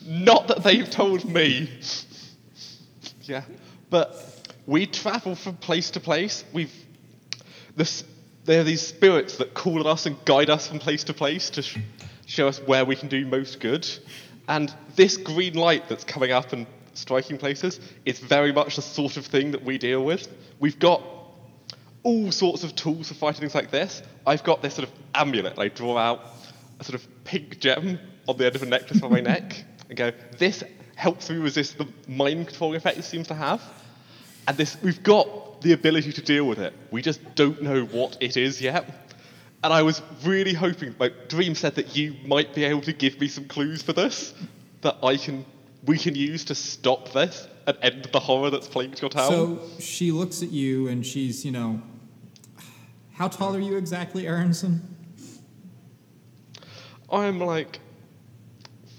[0.05, 1.69] Not that they've told me.
[3.23, 3.43] Yeah,
[3.89, 4.15] but
[4.65, 6.43] we travel from place to place.
[6.53, 6.73] We've
[7.75, 8.03] this.
[8.45, 11.49] There are these spirits that call on us and guide us from place to place
[11.51, 11.79] to sh-
[12.25, 13.85] show us where we can do most good.
[14.47, 16.65] And this green light that's coming up and
[16.97, 20.27] striking places it's very much the sort of thing that we deal with.
[20.59, 21.01] We've got
[22.03, 24.01] all sorts of tools for fighting things like this.
[24.25, 25.59] I've got this sort of amulet.
[25.59, 26.21] I draw out
[26.79, 29.97] a sort of pink gem on the end of a necklace on my neck and
[29.97, 30.63] go, this
[30.95, 33.61] helps me resist the mind controlling effect it seems to have.
[34.47, 36.73] And this, we've got the ability to deal with it.
[36.91, 38.89] We just don't know what it is yet.
[39.63, 43.19] And I was really hoping, like Dream said that you might be able to give
[43.19, 44.33] me some clues for this
[44.81, 45.45] that I can,
[45.85, 49.29] we can use to stop this and end the horror that's plagued your town.
[49.29, 51.81] So she looks at you and she's, you know,
[53.13, 54.95] how tall are you exactly, Aronson?
[57.11, 57.79] I'm like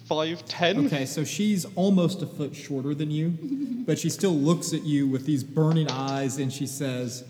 [0.07, 0.87] five ten.
[0.87, 5.07] Okay, so she's almost a foot shorter than you, but she still looks at you
[5.07, 7.25] with these burning eyes and she says,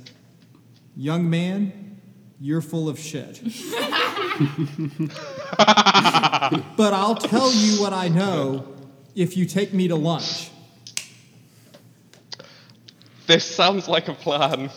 [0.96, 2.00] Young man,
[2.40, 3.42] you're full of shit.
[6.76, 8.77] but I'll tell you what I know
[9.14, 10.50] if you take me to lunch.
[13.26, 14.70] This sounds like a plan.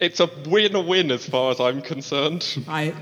[0.00, 2.44] It's a win-win as far as I'm concerned.
[2.66, 2.92] I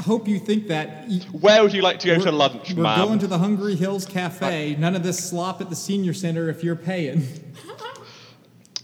[0.00, 1.10] hope you think that.
[1.32, 3.06] Where would you like to go we're- to lunch, We're ma'am?
[3.08, 4.76] going to the Hungry Hills Cafe.
[4.78, 7.26] None of this slop at the senior center if you're paying.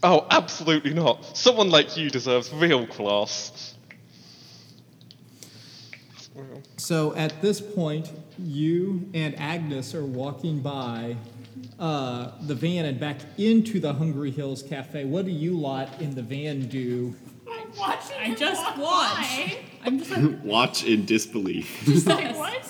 [0.03, 1.36] Oh, absolutely not.
[1.36, 3.74] Someone like you deserves real class.
[6.76, 11.16] So at this point, you and Agnes are walking by
[11.78, 15.05] uh, the van and back into the Hungry Hills Cafe.
[15.05, 17.14] What do you lot in the van do?
[17.51, 18.16] I'm watching.
[18.18, 19.16] I him just walk watch.
[19.16, 19.59] by.
[19.84, 21.82] I'm just like, Watch in disbelief.
[21.84, 22.64] Just like what?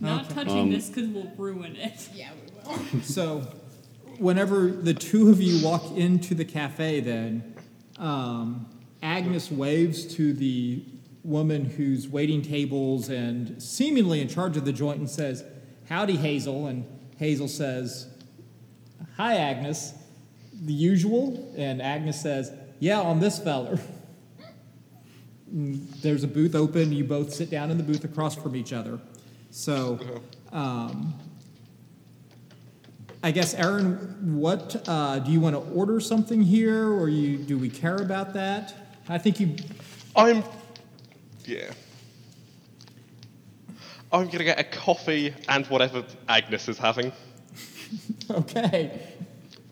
[0.00, 0.34] not Okay.
[0.34, 2.08] touching Um, this because we'll ruin it.
[2.14, 3.02] Yeah, we will.
[3.02, 3.40] So,
[4.18, 7.54] whenever the two of you walk into the cafe, then
[7.98, 8.66] um,
[9.02, 10.84] Agnes waves to the
[11.22, 15.44] woman who's waiting tables and seemingly in charge of the joint and says,
[15.88, 16.66] Howdy, Hazel.
[16.66, 16.84] And
[17.18, 18.08] Hazel says,
[19.16, 19.94] Hi, Agnes.
[20.64, 21.52] The usual.
[21.56, 23.78] And Agnes says, Yeah, on this feller.
[25.50, 26.92] There's a booth open.
[26.92, 28.98] You both sit down in the booth across from each other.
[29.50, 29.98] So,
[30.52, 31.14] um,
[33.22, 37.58] I guess, Aaron, what uh, do you want to order something here, or you do
[37.58, 38.87] we care about that?
[39.08, 39.56] I think you.
[40.14, 40.42] I'm.
[41.44, 41.70] Yeah.
[44.12, 47.12] I'm gonna get a coffee and whatever Agnes is having.
[48.30, 49.00] Okay.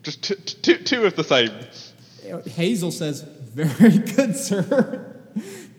[0.02, 1.50] Just t- t- two, two of the same.
[2.46, 5.14] Hazel says, "Very good, sir.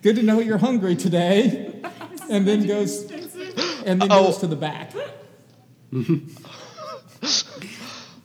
[0.04, 1.82] Good to know you're hungry today."
[2.30, 3.10] And then goes,
[3.88, 4.26] and then Oh.
[4.28, 4.94] goes to the back.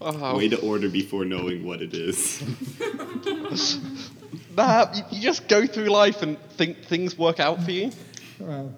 [0.04, 2.42] Oh, Way to order before knowing what it is.
[4.56, 7.92] nah, you, you just go through life and think things work out for you.
[8.38, 8.74] Well,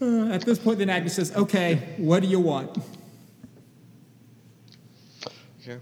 [0.00, 2.76] uh, at this point, then Agnes says, "Okay, what do you want?"
[5.60, 5.78] Okay.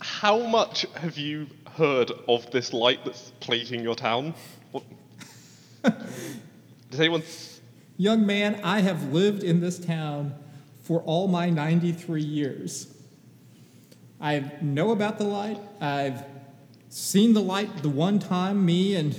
[0.00, 1.46] How much have you
[1.76, 4.34] heard of this light that's plaguing your town?
[4.72, 4.84] What?
[6.90, 7.22] Does anyone?
[7.96, 10.34] Young man, I have lived in this town
[10.82, 12.92] for all my 93 years.
[14.20, 15.58] I know about the light.
[15.80, 16.24] I've
[16.90, 19.16] seen the light the one time me and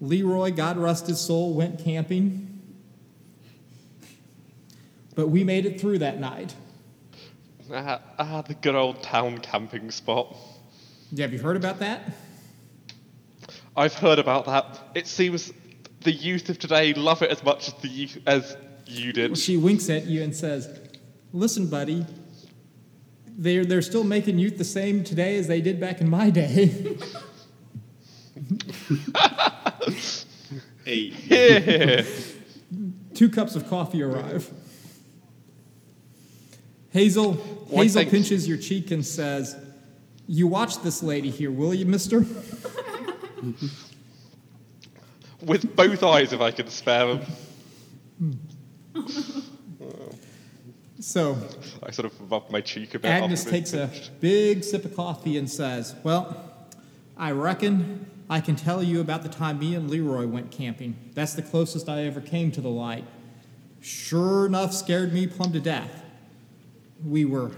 [0.00, 2.60] Leroy, God rest his soul, went camping.
[5.14, 6.54] But we made it through that night.
[7.72, 10.36] Ah, ah, the good old town camping spot.
[11.16, 12.12] Have you heard about that?
[13.76, 14.80] I've heard about that.
[14.94, 15.52] It seems
[16.00, 18.56] the youth of today love it as much as the youth, as
[18.86, 19.38] you did.
[19.38, 20.68] She winks at you and says,
[21.32, 22.04] Listen, buddy,
[23.36, 26.96] they're, they're still making youth the same today as they did back in my day.
[30.84, 32.04] Hey, Yeah.
[33.14, 34.50] Two cups of coffee arrive.
[36.90, 39.56] Hazel, One Hazel thing- pinches your cheek and says,
[40.26, 42.26] You watch this lady here, will you, mister?
[45.42, 48.38] With both eyes, if I can spare them.
[51.04, 51.36] So
[51.82, 53.10] I sort of rub my cheek a bit.
[53.10, 53.90] Agnes takes a
[54.20, 56.34] big sip of coffee and says, Well,
[57.14, 60.96] I reckon I can tell you about the time me and Leroy went camping.
[61.12, 63.04] That's the closest I ever came to the light.
[63.82, 66.02] Sure enough, scared me plumb to death.
[67.04, 67.50] We were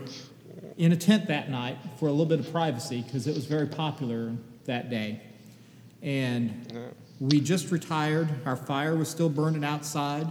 [0.76, 3.68] in a tent that night for a little bit of privacy because it was very
[3.68, 4.32] popular
[4.64, 5.20] that day.
[6.02, 8.28] And we just retired.
[8.44, 10.26] Our fire was still burning outside,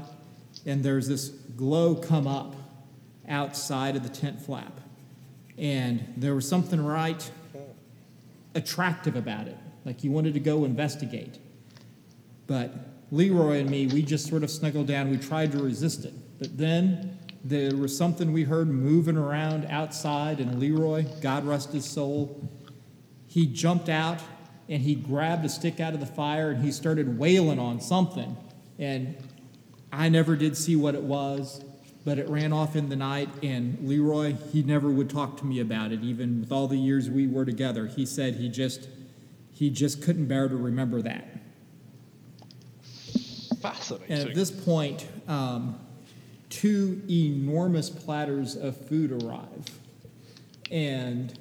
[0.66, 2.56] and there's this glow come up
[3.30, 4.80] outside of the tent flap.
[5.58, 7.30] And there was something right
[8.54, 11.40] attractive about it, like you wanted to go investigate.
[12.48, 12.74] But
[13.12, 15.10] Leroy and me, we just sort of snuggled down.
[15.10, 16.14] We tried to resist it.
[16.40, 21.86] But then there was something we heard moving around outside, and Leroy, God rest his
[21.86, 22.50] soul,
[23.28, 24.22] he jumped out
[24.70, 28.38] and he grabbed a stick out of the fire and he started wailing on something.
[28.80, 29.18] And
[29.92, 31.62] I never did see what it was,
[32.06, 33.30] but it ran off in the night.
[33.44, 37.10] And Leroy, he never would talk to me about it, even with all the years
[37.10, 37.88] we were together.
[37.88, 38.88] He said he just
[39.52, 41.28] he just couldn't bear to remember that.
[43.62, 44.16] Fascinating.
[44.16, 45.80] And at this point, um,
[46.50, 49.66] two enormous platters of food arrive.
[50.70, 51.38] And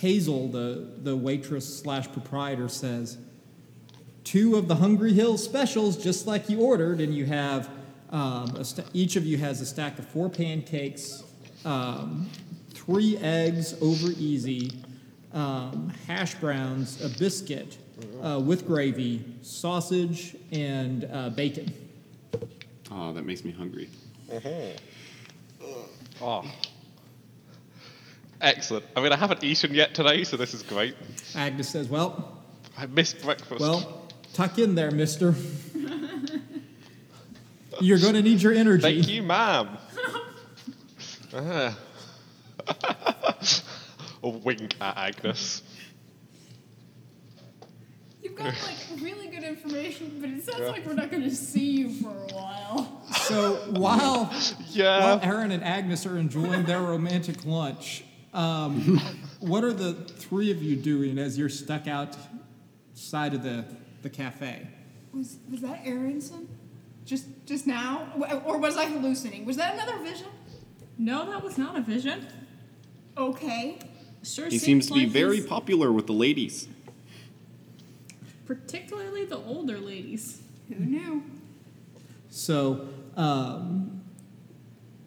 [0.00, 3.18] Hazel, the, the waitress slash proprietor, says,
[4.24, 7.70] two of the Hungry Hill specials, just like you ordered, and you have
[8.16, 11.22] um, a sta each of you has a stack of four pancakes,
[11.66, 12.28] um,
[12.70, 14.72] three eggs over easy,
[15.34, 17.76] um, hash browns, a biscuit
[18.22, 21.70] uh, with gravy, sausage, and uh, bacon.
[22.90, 23.90] Oh, that makes me hungry.
[26.22, 26.44] Oh.
[28.40, 28.86] Excellent.
[28.96, 30.94] I mean, I haven't eaten yet today, so this is great.
[31.34, 32.38] Agnes says, "Well,
[32.78, 33.60] I missed breakfast.
[33.60, 35.34] well, tuck in there, Mister.
[37.80, 39.76] You're going to need your energy." Thank you, ma'am.
[44.22, 45.62] A wink at Agnes.
[48.22, 51.70] You've got like really good information, but it sounds like we're not going to see
[51.70, 53.02] you for a while.
[53.12, 54.32] So while
[54.70, 54.98] Yeah.
[55.00, 58.02] while Aaron and Agnes are enjoying their romantic lunch,
[58.34, 58.98] um,
[59.40, 63.64] what are the three of you doing as you're stuck outside of the,
[64.02, 64.66] the cafe?
[65.12, 66.48] Was was that Aronson?
[67.06, 68.08] Just just now,
[68.44, 69.46] or was I hallucinating?
[69.46, 70.26] Was that another vision?
[70.98, 72.26] No, that was not a vision.
[73.16, 73.78] Okay.
[74.24, 76.68] Sure He seems to be like very he's- popular with the ladies.
[78.46, 80.42] particularly the older ladies.
[80.68, 81.22] Who knew?
[82.28, 84.02] So, um,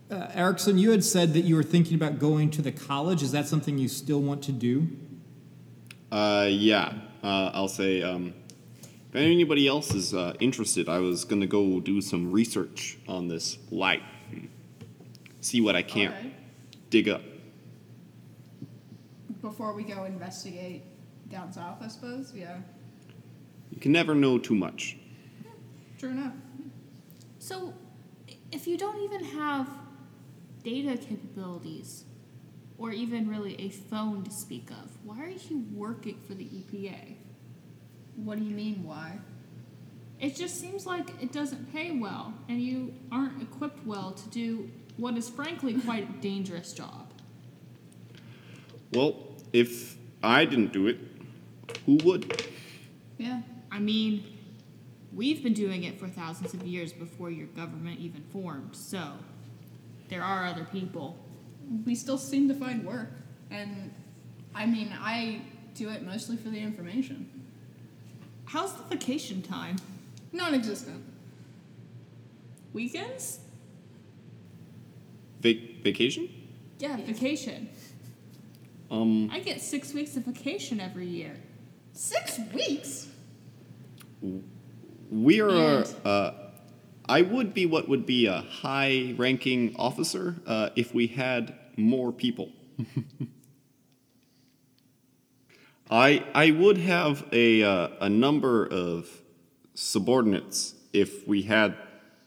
[0.10, 3.22] uh, Erickson, you had said that you were thinking about going to the college.
[3.22, 4.88] Is that something you still want to do?
[6.12, 6.94] Uh, yeah.
[7.24, 8.34] Uh, I'll say, um,
[9.10, 13.58] if anybody else is uh, interested, I was gonna go do some research on this
[13.72, 14.04] light.
[15.42, 16.34] See what I can't Alright.
[16.90, 17.22] dig up.
[19.42, 20.84] Before we go investigate
[21.30, 22.34] down south, I suppose.
[22.36, 22.58] Yeah.
[23.72, 24.98] You can never know too much.
[25.98, 26.34] True enough.
[27.40, 27.74] So,
[28.52, 29.68] if you don't even have
[30.64, 32.04] data capabilities,
[32.80, 37.16] or even really a phone to speak of, why are you working for the EPA?
[38.24, 38.84] What do you mean?
[38.84, 39.20] Why?
[40.20, 44.70] It just seems like it doesn't pay well, and you aren't equipped well to do
[44.98, 47.14] what is frankly quite a dangerous job.
[48.94, 49.16] Well,
[49.54, 50.98] if I didn't do it,
[51.86, 52.46] who would?
[53.18, 53.42] Yeah.
[53.72, 54.24] I mean,
[55.14, 59.14] we've been doing it for thousands of years before your government even formed, so
[60.10, 61.18] there are other people.
[61.86, 63.12] We still seem to find work,
[63.52, 63.94] and
[64.54, 65.44] I mean, I
[65.76, 67.39] do it mostly for the information.
[68.50, 69.76] How's the vacation time?
[70.34, 71.04] Non-existent.
[72.74, 73.40] Weekends?
[75.42, 76.28] Vac- vacation?
[76.80, 77.70] Yeah, vacation.
[78.90, 81.36] Um, I get six weeks of vacation every year.
[81.94, 83.08] Six weeks.
[85.12, 85.50] we are.
[85.84, 86.32] And- Uh,
[87.08, 92.50] I would be what would be a high-ranking officer uh, if we had more people.
[95.90, 99.22] I I would have a uh, a number of
[99.74, 101.76] subordinates if we had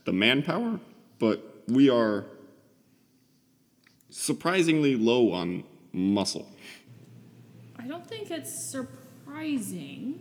[0.05, 0.81] the manpower,
[1.19, 2.27] but we are
[4.11, 6.49] surprisingly low on muscle.
[7.79, 10.21] I don't think it's surprising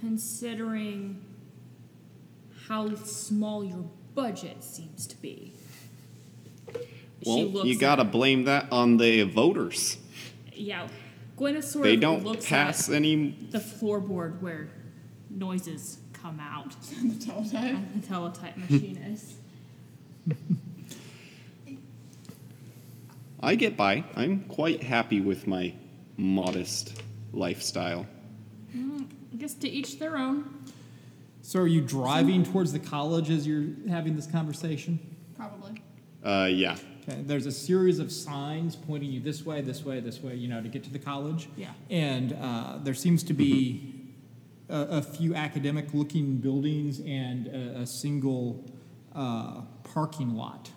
[0.00, 1.24] considering
[2.68, 5.52] how small your budget seems to be.
[7.26, 9.98] Well, you gotta blame that on the voters.
[10.52, 10.88] Yeah,
[11.40, 13.30] Gwyneth sort They of don't looks pass at any.
[13.50, 14.68] the floorboard where
[15.30, 17.54] noises come out the teletype.
[17.74, 19.34] and the teletype machine is.
[23.42, 24.04] I get by.
[24.16, 25.72] I'm quite happy with my
[26.18, 28.06] modest lifestyle.
[28.74, 30.62] I guess to each their own.
[31.42, 34.98] So, are you driving towards the college as you're having this conversation?
[35.36, 35.82] Probably.
[36.22, 36.76] Uh, yeah.
[37.10, 40.48] Okay, there's a series of signs pointing you this way, this way, this way, you
[40.48, 41.48] know, to get to the college.
[41.56, 41.72] Yeah.
[41.88, 44.12] And uh, there seems to be
[44.68, 48.64] a, a few academic looking buildings and a, a single
[49.14, 50.70] uh, parking lot.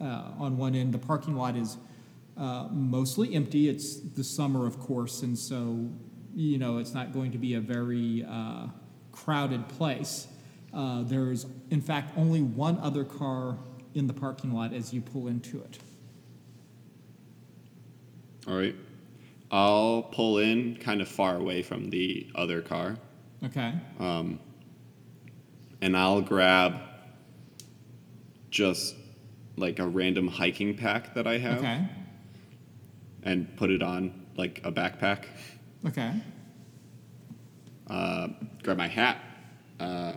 [0.00, 1.78] Uh, on one end, the parking lot is
[2.36, 3.68] uh, mostly empty.
[3.68, 5.88] It's the summer, of course, and so,
[6.34, 8.66] you know, it's not going to be a very uh,
[9.12, 10.26] crowded place.
[10.74, 13.58] Uh, there's, in fact, only one other car
[13.94, 15.78] in the parking lot as you pull into it.
[18.48, 18.74] All right.
[19.50, 22.96] I'll pull in kind of far away from the other car,
[23.44, 23.74] Okay.
[24.00, 24.40] um,
[25.82, 26.80] and I'll grab
[28.50, 28.94] just
[29.56, 31.84] like a random hiking pack that I have Okay.
[33.22, 35.24] and put it on like a backpack.
[35.86, 36.12] Okay.
[37.88, 38.28] uh,
[38.62, 39.18] grab my hat,
[39.80, 40.14] uh,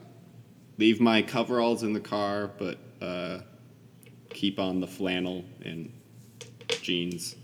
[0.77, 3.39] leave my coveralls in the car, but uh,
[4.35, 5.91] keep on the flannel and
[6.81, 7.35] jeans.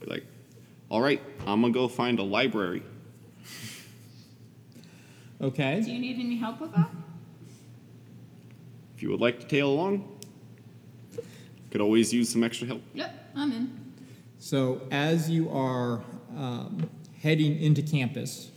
[0.00, 0.24] Be like,
[0.88, 2.82] all right, I'm gonna go find a library.
[5.40, 5.80] Okay.
[5.80, 6.88] Do you need any help with that?
[8.96, 10.18] If you would like to tail along,
[11.70, 12.82] could always use some extra help.
[12.94, 13.92] Yep, I'm in.
[14.38, 16.02] So as you are
[16.36, 16.88] um,
[17.20, 18.50] heading into campus,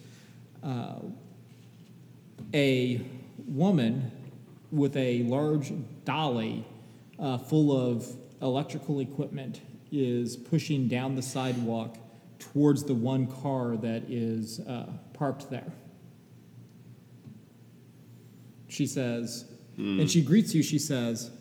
[0.64, 1.00] uh,
[2.54, 3.02] a
[3.48, 4.12] woman
[4.72, 5.74] with a large
[6.06, 6.66] dolly
[7.22, 8.06] uh, full of
[8.42, 9.62] electrical equipment
[9.92, 11.98] is pushing down the sidewalk
[12.40, 15.72] towards the one car that is uh, parked there.
[18.68, 19.46] She says,
[20.00, 20.64] and she greets you.
[20.64, 21.32] She says,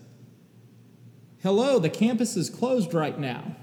[1.42, 3.56] Hello, the campus is closed right now.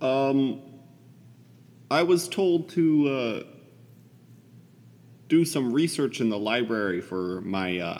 [0.00, 0.62] Um,
[1.90, 3.42] I was told to uh,
[5.28, 7.98] do some research in the library for my uh,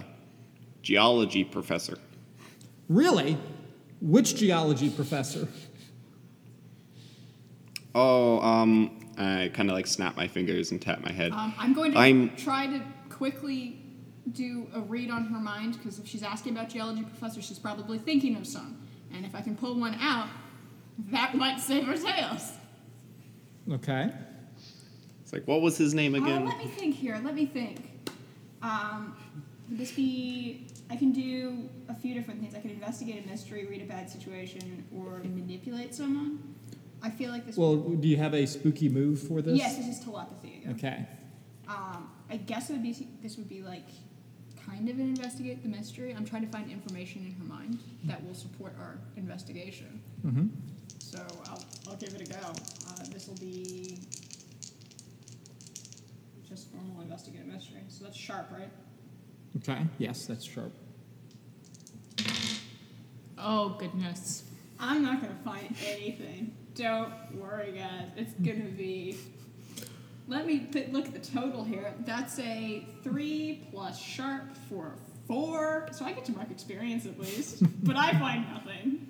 [0.91, 1.99] geology professor.
[2.89, 3.37] Really?
[4.01, 5.49] Which geology professor?
[7.93, 11.32] Oh, um, I kind of like snap my fingers and tap my head.
[11.32, 13.80] Um, I'm going to I'm- try to quickly
[14.30, 17.99] do a read on her mind because if she's asking about geology professor, she's probably
[17.99, 18.80] thinking of some.
[19.12, 20.28] And if I can pull one out,
[21.11, 22.53] that might save her tails.
[23.72, 24.11] Okay.
[25.22, 26.45] It's like, what was his name Uh, again?
[26.45, 27.20] let me think here.
[27.24, 27.91] Let me think.
[28.62, 29.16] Um,
[29.68, 30.66] would this be?
[30.89, 32.55] I can do a few different things.
[32.55, 36.55] I can investigate a mystery, read a bad situation, or manipulate someone.
[37.03, 37.57] I feel like this.
[37.57, 39.59] Well, do you have a spooky move for this?
[39.59, 40.74] yes, this is telepathy again.
[40.74, 41.07] Okay.
[41.68, 43.09] Um, I guess it would be.
[43.22, 43.89] This would be like
[44.66, 46.14] kind of an investigate the mystery.
[46.16, 50.01] I'm trying to find information in her mind that will support our investigation.
[50.24, 50.47] Mm-hmm.
[50.99, 51.18] So
[51.49, 52.39] I'll, I'll give it a go.
[52.39, 53.99] Uh, this will be
[56.49, 57.80] just normal investigate a mystery.
[57.89, 58.70] So that's sharp, right?
[59.59, 59.87] Okay.
[59.99, 60.73] Yes, that's sharp.
[63.39, 64.45] Oh goodness.
[64.79, 66.53] I'm not gonna find anything.
[66.75, 68.09] Don't worry, guys.
[68.17, 69.17] It's gonna be.
[70.29, 71.95] Let me th- look at the total here.
[72.05, 74.93] That's a three plus sharp for
[75.27, 75.89] four.
[75.93, 79.07] So I get to mark experience at least, but I find nothing.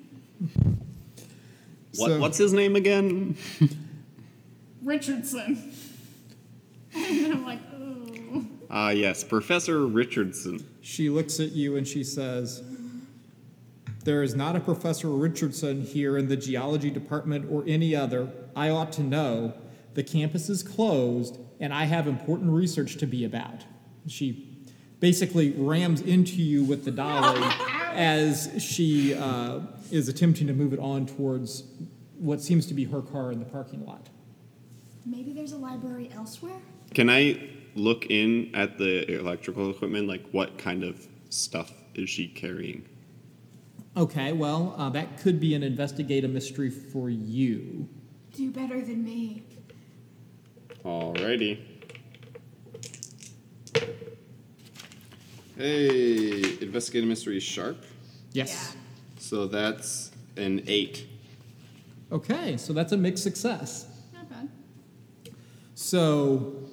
[1.97, 3.36] What, So- what's his name again?
[4.82, 5.72] Richardson.
[6.94, 7.61] and I'm like.
[8.70, 10.66] Ah, yes, Professor Richardson.
[10.80, 12.62] She looks at you and she says,
[14.04, 18.30] There is not a Professor Richardson here in the geology department or any other.
[18.54, 19.54] I ought to know.
[19.94, 23.64] The campus is closed and I have important research to be about.
[24.06, 24.56] She
[25.00, 27.42] basically rams into you with the dolly
[27.92, 29.60] as she uh,
[29.90, 31.64] is attempting to move it on towards
[32.18, 34.08] what seems to be her car in the parking lot.
[35.04, 36.60] Maybe there's a library elsewhere?
[36.94, 40.08] Can I look in at the electrical equipment?
[40.08, 42.88] Like, what kind of stuff is she carrying?
[43.96, 47.88] Okay, well, uh, that could be an investigative mystery for you.
[48.34, 49.42] Do better than me.
[50.84, 51.58] Alrighty.
[55.56, 57.82] Hey, investigative mystery is sharp.
[58.32, 58.76] Yes.
[59.18, 61.06] So that's an eight.
[62.12, 63.86] Okay, so that's a mixed success.
[64.12, 64.50] Not bad.
[65.74, 66.65] So,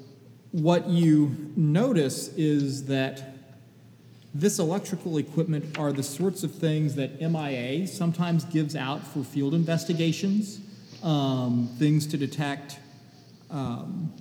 [0.54, 3.34] what you notice is that
[4.36, 9.56] this electrical equipment are the sorts of things that MIA sometimes gives out for field
[9.56, 10.60] investigations,
[11.02, 12.78] um, things to detect
[13.50, 14.14] um,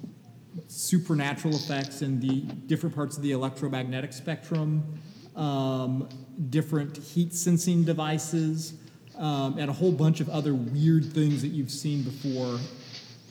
[0.68, 4.82] supernatural effects in the different parts of the electromagnetic spectrum,
[5.36, 6.08] um,
[6.48, 8.72] different heat sensing devices,
[9.18, 12.58] um, and a whole bunch of other weird things that you've seen before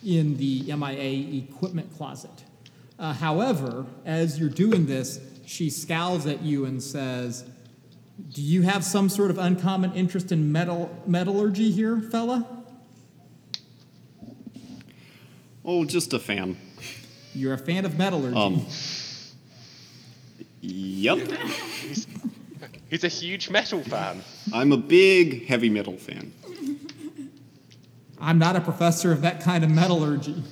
[0.05, 2.43] in the MIA equipment closet.
[3.01, 7.43] Uh, however, as you're doing this, she scowls at you and says,
[8.31, 12.47] Do you have some sort of uncommon interest in metal metallurgy here, fella?
[15.65, 16.57] Oh, just a fan.
[17.33, 18.37] You're a fan of metallurgy.
[18.37, 18.67] Um.
[20.61, 21.27] Yep.
[22.87, 24.21] He's a huge metal fan.
[24.53, 26.31] I'm a big heavy metal fan.
[28.19, 30.43] I'm not a professor of that kind of metallurgy.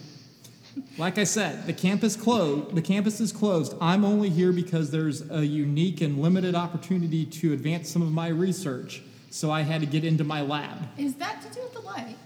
[0.99, 2.75] Like I said, the campus closed.
[2.75, 3.73] The campus is closed.
[3.79, 8.27] I'm only here because there's a unique and limited opportunity to advance some of my
[8.27, 9.01] research.
[9.29, 10.89] So I had to get into my lab.
[10.97, 12.17] Is that to do with the light?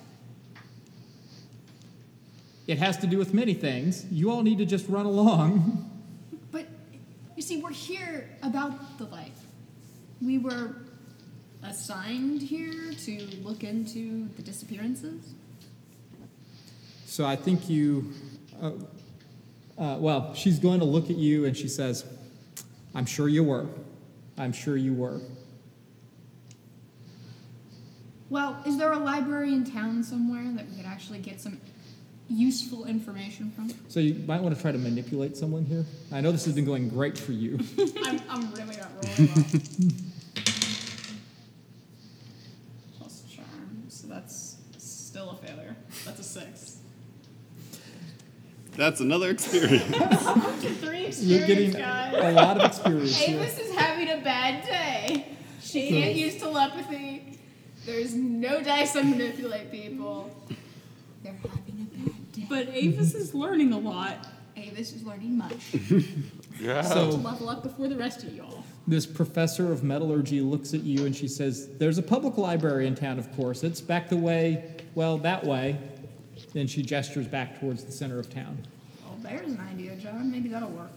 [2.66, 4.08] It has to do with many things.
[4.12, 5.90] You all need to just run along.
[6.52, 6.68] But
[7.36, 9.34] you see, we're here about the light.
[10.22, 10.76] We were
[11.64, 15.34] assigned here to look into the disappearances.
[17.06, 18.12] So I think you,
[18.64, 18.72] uh,
[19.78, 22.06] uh, well, she's going to look at you and she says,
[22.96, 23.68] I'm sure you were.
[24.38, 25.20] I'm sure you were.
[28.30, 31.60] Well, is there a library in town somewhere that we could actually get some
[32.30, 33.72] useful information from?
[33.90, 35.86] So you might want to try to manipulate someone here.
[36.12, 37.60] I know this has been going great for you.
[38.04, 39.46] I'm, I'm really not rolling well.
[42.98, 45.76] Plus charm, so that's still a failure.
[46.06, 46.78] That's a six.
[48.76, 49.86] That's another experience.
[50.80, 52.16] Three You're getting guys.
[52.16, 53.40] a lot of experience here.
[53.40, 55.28] Avis is having a bad day.
[55.62, 55.96] She hmm.
[55.96, 57.40] can't use telepathy.
[57.86, 60.36] There's no dice to manipulate people.
[61.24, 62.46] They're having a bad day.
[62.50, 64.28] But Avis is learning a lot.
[64.56, 65.76] Avis is learning much.
[66.60, 66.84] Yeah.
[66.84, 68.64] So to Level up before the rest of y'all.
[68.88, 72.94] this professor of metallurgy looks at you and she says, "There's a public library in
[72.94, 73.64] town, of course.
[73.64, 75.80] It's back the way, well, that way."
[76.54, 78.60] Then she gestures back towards the center of town.
[79.06, 80.32] Oh, there's an idea, John.
[80.32, 80.92] Maybe that'll work.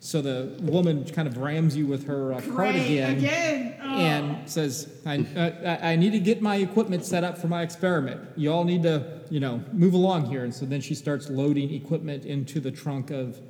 [0.00, 3.76] So the woman kind of rams you with her uh, cart again.
[3.80, 3.96] Oh.
[3.96, 7.62] and says, I, uh, I I need to get my equipment set up for my
[7.62, 8.20] experiment.
[8.36, 10.44] You all need to, you know, move along here.
[10.44, 13.40] And so then she starts loading equipment into the trunk of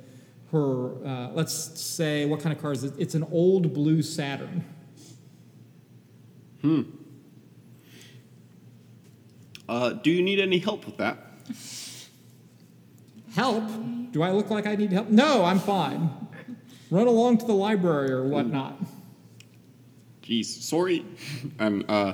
[0.51, 2.93] her, uh, let's say, what kind of car is it?
[2.97, 4.63] It's an old blue Saturn.
[9.67, 11.17] Uh, do you need any help with that?
[13.35, 13.63] Help?
[14.11, 15.09] Do I look like I need help?
[15.09, 16.09] No, I'm fine.
[16.89, 18.77] Run along to the library or whatnot.
[20.23, 21.05] Jeez, sorry.
[21.59, 21.85] I'm.
[21.87, 22.13] Uh,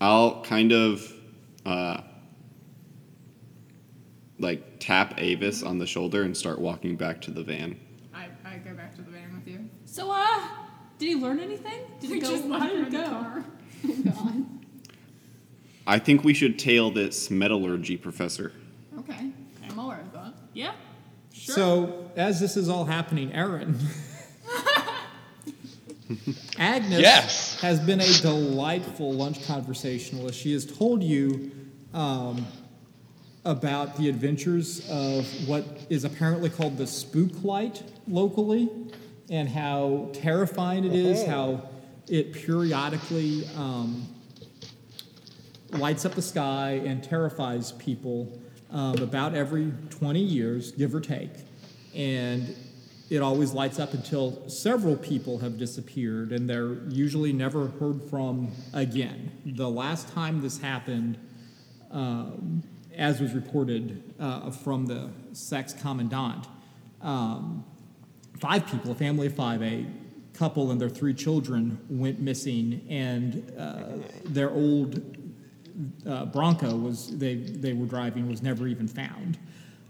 [0.00, 1.12] I'll kind of,
[1.66, 2.00] uh,
[4.38, 7.78] like tap Avis on the shoulder and start walking back to the van.
[8.14, 9.68] I, I go back to the van with you.
[9.84, 10.40] So, uh,
[10.96, 11.82] did he learn anything?
[12.00, 12.30] Did We it go?
[12.30, 12.92] just how left did her it in
[13.82, 14.44] the go?
[15.86, 18.52] I think we should tail this metallurgy professor.
[18.98, 19.30] Okay,
[19.68, 20.34] I'm aware of that.
[20.54, 20.72] Yeah.
[21.32, 21.54] Sure.
[21.54, 23.78] So, as this is all happening, Aaron.
[26.58, 27.60] Agnes Yes.
[27.60, 30.38] has been a delightful lunch conversationalist.
[30.38, 31.52] She has told you
[31.94, 32.44] um,
[33.44, 38.68] about the adventures of what is apparently called the spook light locally
[39.30, 41.68] and how terrifying it is, how
[42.10, 44.06] it periodically um,
[45.70, 48.36] lights up the sky and terrifies people
[48.72, 51.30] um, about every 20 years, give or take.
[51.94, 52.56] And
[53.10, 58.50] it always lights up until several people have disappeared and they're usually never heard from
[58.72, 59.30] again.
[59.46, 61.16] The last time this happened,
[61.92, 62.64] um,
[62.96, 66.46] as was reported uh, from the sex commandant,
[67.02, 67.64] um,
[68.40, 69.86] five people, a family of five, a
[70.40, 73.82] couple and their three children went missing, and uh,
[74.24, 74.98] their old
[76.08, 79.38] uh, Bronco was they they were driving was never even found,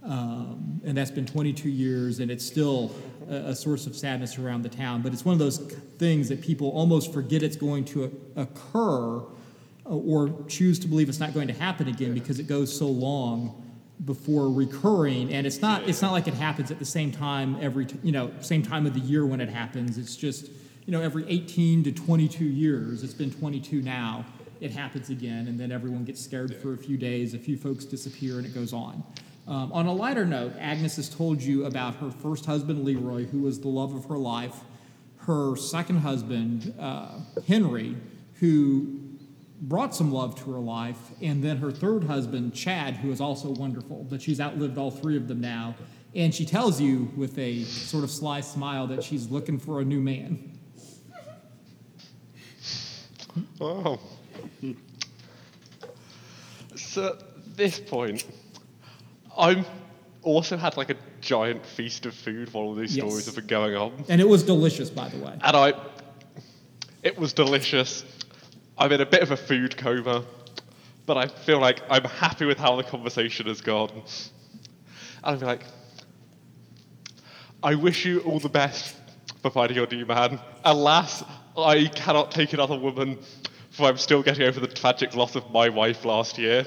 [0.02, 2.90] um, and that's been 22 years, and it's still
[3.30, 5.02] a, a source of sadness around the town.
[5.02, 5.58] But it's one of those
[5.98, 9.24] things that people almost forget it's going to occur, uh,
[9.86, 13.69] or choose to believe it's not going to happen again because it goes so long
[14.04, 17.84] before recurring and it's not it's not like it happens at the same time every
[17.84, 19.98] t- you know same time of the year when it happens.
[19.98, 20.48] It's just
[20.86, 24.24] you know every 18 to 22 years it's been 22 now
[24.60, 27.84] it happens again and then everyone gets scared for a few days a few folks
[27.84, 29.02] disappear and it goes on.
[29.46, 33.42] Um, on a lighter note agnes has told you about her first husband leroy who
[33.42, 34.56] was the love of her life
[35.18, 37.96] her second husband uh, henry
[38.34, 38.99] who
[39.60, 43.50] brought some love to her life, and then her third husband, Chad, who is also
[43.50, 45.74] wonderful, but she's outlived all three of them now.
[46.14, 49.84] And she tells you with a sort of sly smile that she's looking for a
[49.84, 50.58] new man.
[53.60, 54.00] Oh.
[56.74, 58.24] So at this point,
[59.36, 59.64] I'm
[60.22, 63.06] also had like a giant feast of food while all these Yes.
[63.06, 64.04] stories have been going on.
[64.08, 65.38] And it was delicious, by the way.
[65.42, 65.74] And I,
[67.02, 68.04] it was delicious.
[68.80, 70.24] I'm in a bit of a food coma,
[71.04, 73.90] but I feel like I'm happy with how the conversation has gone.
[73.90, 74.02] And
[75.22, 75.64] I'd be like,
[77.62, 78.96] I wish you all the best
[79.42, 80.40] for finding your new man.
[80.64, 81.22] Alas,
[81.58, 83.18] I cannot take another woman,
[83.70, 86.64] for I'm still getting over the tragic loss of my wife last year.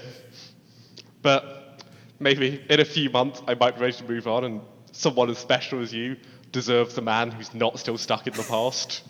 [1.24, 1.84] But
[2.20, 4.62] maybe in a few months I might be ready to move on, and
[4.92, 6.18] someone as special as you
[6.52, 9.02] deserves a man who's not still stuck in the past.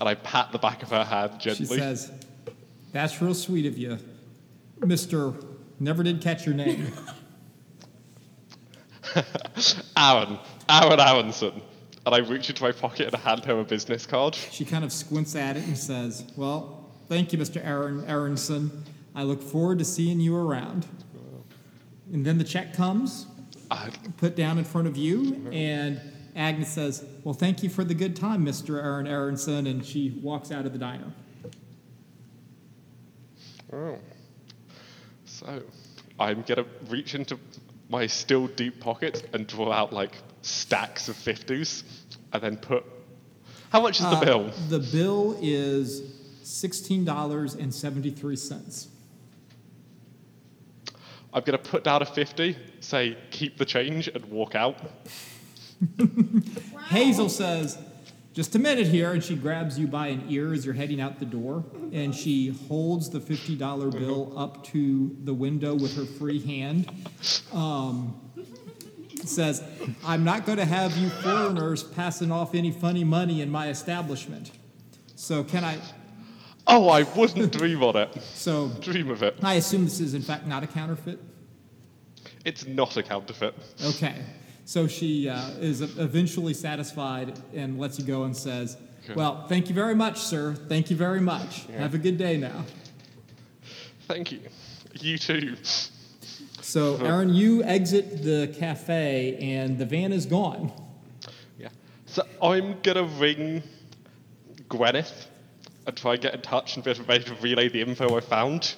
[0.00, 1.66] And I pat the back of her hand gently.
[1.66, 2.10] She says,
[2.92, 3.98] That's real sweet of you,
[4.80, 5.44] Mr.
[5.78, 6.92] Never did catch your name.
[9.96, 10.38] Aaron,
[10.68, 11.60] Aaron Aronson.
[12.06, 14.34] And I reach into my pocket and hand her a business card.
[14.34, 17.64] She kind of squints at it and says, Well, thank you, Mr.
[17.64, 18.84] Aaron Aronson.
[19.14, 20.86] I look forward to seeing you around.
[22.12, 23.26] And then the check comes,
[23.70, 26.00] I, put down in front of you, and
[26.36, 28.82] Agnes says, Well, thank you for the good time, Mr.
[28.82, 31.12] Aaron Aronson, and she walks out of the diner.
[33.72, 33.98] Oh.
[35.24, 35.62] So,
[36.18, 37.38] I'm gonna reach into
[37.88, 41.84] my still deep pocket and draw out like stacks of 50s
[42.32, 42.84] and then put.
[43.70, 44.50] How much is the Uh, bill?
[44.68, 46.02] The bill is
[46.42, 48.88] sixteen dollars and seventy-three cents.
[51.32, 54.76] I'm gonna put down a 50, say keep the change, and walk out.
[56.88, 57.78] Hazel says,
[58.32, 61.18] "Just a minute here," and she grabs you by an ear as you're heading out
[61.18, 66.04] the door, and she holds the fifty dollar bill up to the window with her
[66.04, 66.90] free hand.
[67.52, 68.20] Um,
[69.24, 69.62] says,
[70.04, 74.50] "I'm not going to have you foreigners passing off any funny money in my establishment.
[75.16, 75.78] So can I?
[76.66, 78.22] Oh, I wouldn't dream on it.
[78.22, 79.36] So Dream of it.
[79.42, 81.18] I assume this is in fact not a counterfeit."
[82.44, 83.54] It's not a counterfeit.
[83.84, 84.14] Okay.
[84.70, 89.14] So she uh, is eventually satisfied and lets you go and says, Okay.
[89.14, 90.54] Well, thank you very much, sir.
[90.54, 91.64] Thank you very much.
[91.76, 92.64] Have a good day now.
[94.06, 94.38] Thank you.
[94.94, 95.56] You too.
[96.60, 100.70] So, Aaron, you exit the cafe and the van is gone.
[101.58, 101.70] Yeah.
[102.06, 103.64] So I'm gonna ring
[104.68, 105.26] Gwyneth
[105.84, 108.76] and try and get in touch and be ready to relay the info I found.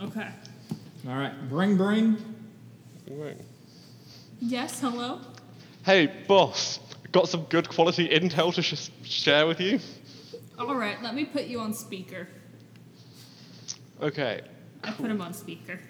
[0.00, 0.28] Okay.
[1.06, 1.34] All right.
[1.50, 2.16] Bring, bring,
[3.06, 3.44] bring.
[4.40, 5.20] Yes, hello?
[5.84, 6.80] Hey, boss.
[7.12, 9.80] Got some good quality intel to sh- share with you.
[10.58, 12.28] All right, let me put you on speaker.
[14.00, 14.42] Okay.
[14.84, 15.80] I put him on speaker.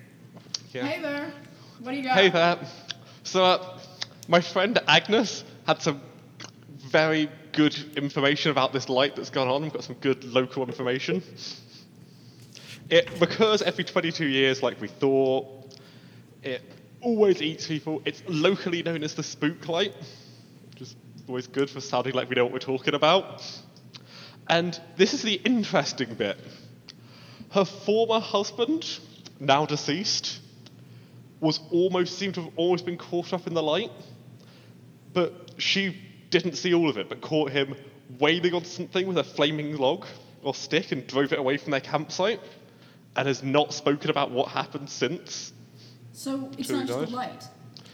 [0.73, 0.87] Yeah.
[0.87, 1.33] Hey there.
[1.81, 2.17] What do you got?
[2.17, 2.59] Hey there.
[3.25, 3.79] So, uh,
[4.29, 6.01] my friend Agnes had some
[6.79, 9.63] very good information about this light that's gone on.
[9.63, 11.23] We've got some good local information.
[12.89, 15.75] It recurs every 22 years, like we thought.
[16.43, 16.63] It
[17.01, 18.03] always eats people.
[18.05, 19.95] It's locally known as the spook light,
[20.71, 20.97] which is
[21.29, 23.43] always good for sounding like we know what we're talking about.
[24.49, 26.39] And this is the interesting bit.
[27.51, 28.87] Her former husband,
[29.39, 30.41] now deceased,
[31.41, 33.91] was almost seemed to have always been caught up in the light,
[35.13, 35.97] but she
[36.31, 37.75] didn't see all of it, but caught him
[38.19, 40.07] wailing on something with a flaming log
[40.43, 42.41] or stick and drove it away from their campsite,
[43.17, 45.53] and has not spoken about what happened since.
[46.19, 47.45] So it's not just a light.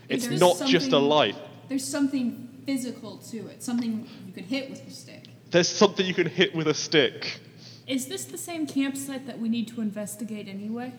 [0.08, 1.36] It's There's not just a light.
[1.68, 5.24] There's something physical to it, something you could hit with a stick.
[5.50, 7.40] There's something you can hit with a stick.
[7.86, 10.94] Is this the same campsite that we need to investigate anyway?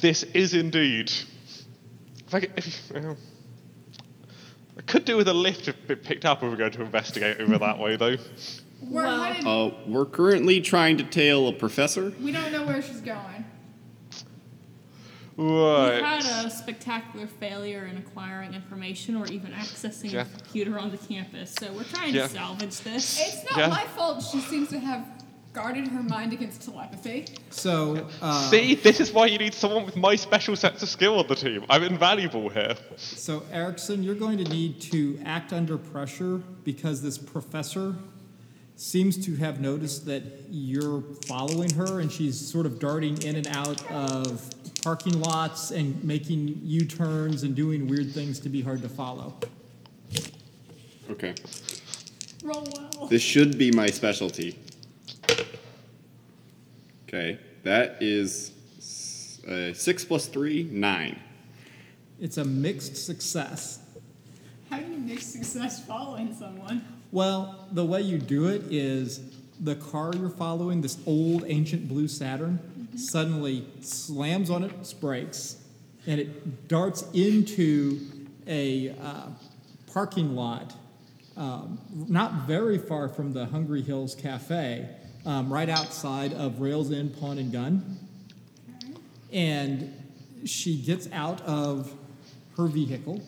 [0.00, 1.10] This is indeed.
[2.28, 3.14] If I, could- if uh,
[4.78, 7.40] I could do with a lift if it picked up if we're going to investigate
[7.40, 8.16] over that way, though.
[8.80, 12.12] We're Well- Uh, we're currently trying to tail a professor.
[12.22, 13.44] we don't know where she's going.
[15.38, 16.02] We Right.
[16.02, 20.22] had a spectacular failure in acquiring information or even accessing Yeah.
[20.22, 22.26] a computer on the campus, so we're trying Yeah.
[22.26, 23.20] to salvage this.
[23.20, 23.68] It's not Yeah.
[23.68, 24.24] my fault.
[24.32, 25.06] She seems to have
[25.52, 27.24] guarded her mind against telepathy.
[27.50, 31.20] So, uh, See, this is why you need someone with my special sense of skill
[31.20, 31.64] on the team.
[31.70, 32.74] I'm invaluable here.
[32.96, 37.94] so Erickson, you're going to need to act under pressure because this professor
[38.76, 43.46] seems to have noticed that you're following her and she's sort of darting in and
[43.48, 44.48] out of
[44.82, 49.34] parking lots and making U-turns and doing weird things to be hard to follow.
[51.10, 51.34] Okay.
[52.44, 53.06] Roll well.
[53.08, 54.58] This should be my specialty.
[57.08, 61.18] Okay, that is s- uh, six plus three, nine.
[62.20, 63.80] It's a mixed success.
[64.70, 66.84] How do you mix success following someone?
[67.10, 69.20] Well, the way you do it is
[69.60, 75.56] the car you're following, this old ancient blue Saturn, suddenly slams on its brakes
[76.06, 78.00] and it darts into
[78.46, 79.26] a uh,
[79.86, 80.74] parking lot
[81.38, 81.78] um,
[82.08, 84.88] not very far from the Hungry Hills Cafe,
[85.24, 87.96] um, right outside of Rails End Pawn and Gun.
[89.32, 89.94] And
[90.44, 91.92] she gets out of
[92.56, 93.22] her vehicle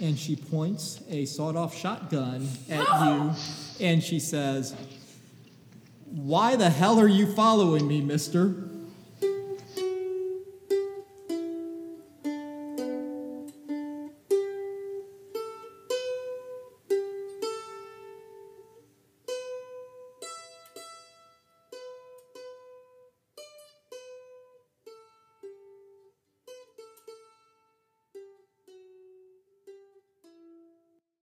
[0.00, 3.32] and she points a sawed off shotgun at you
[3.78, 4.74] and she says,
[6.06, 8.67] Why the hell are you following me, mister?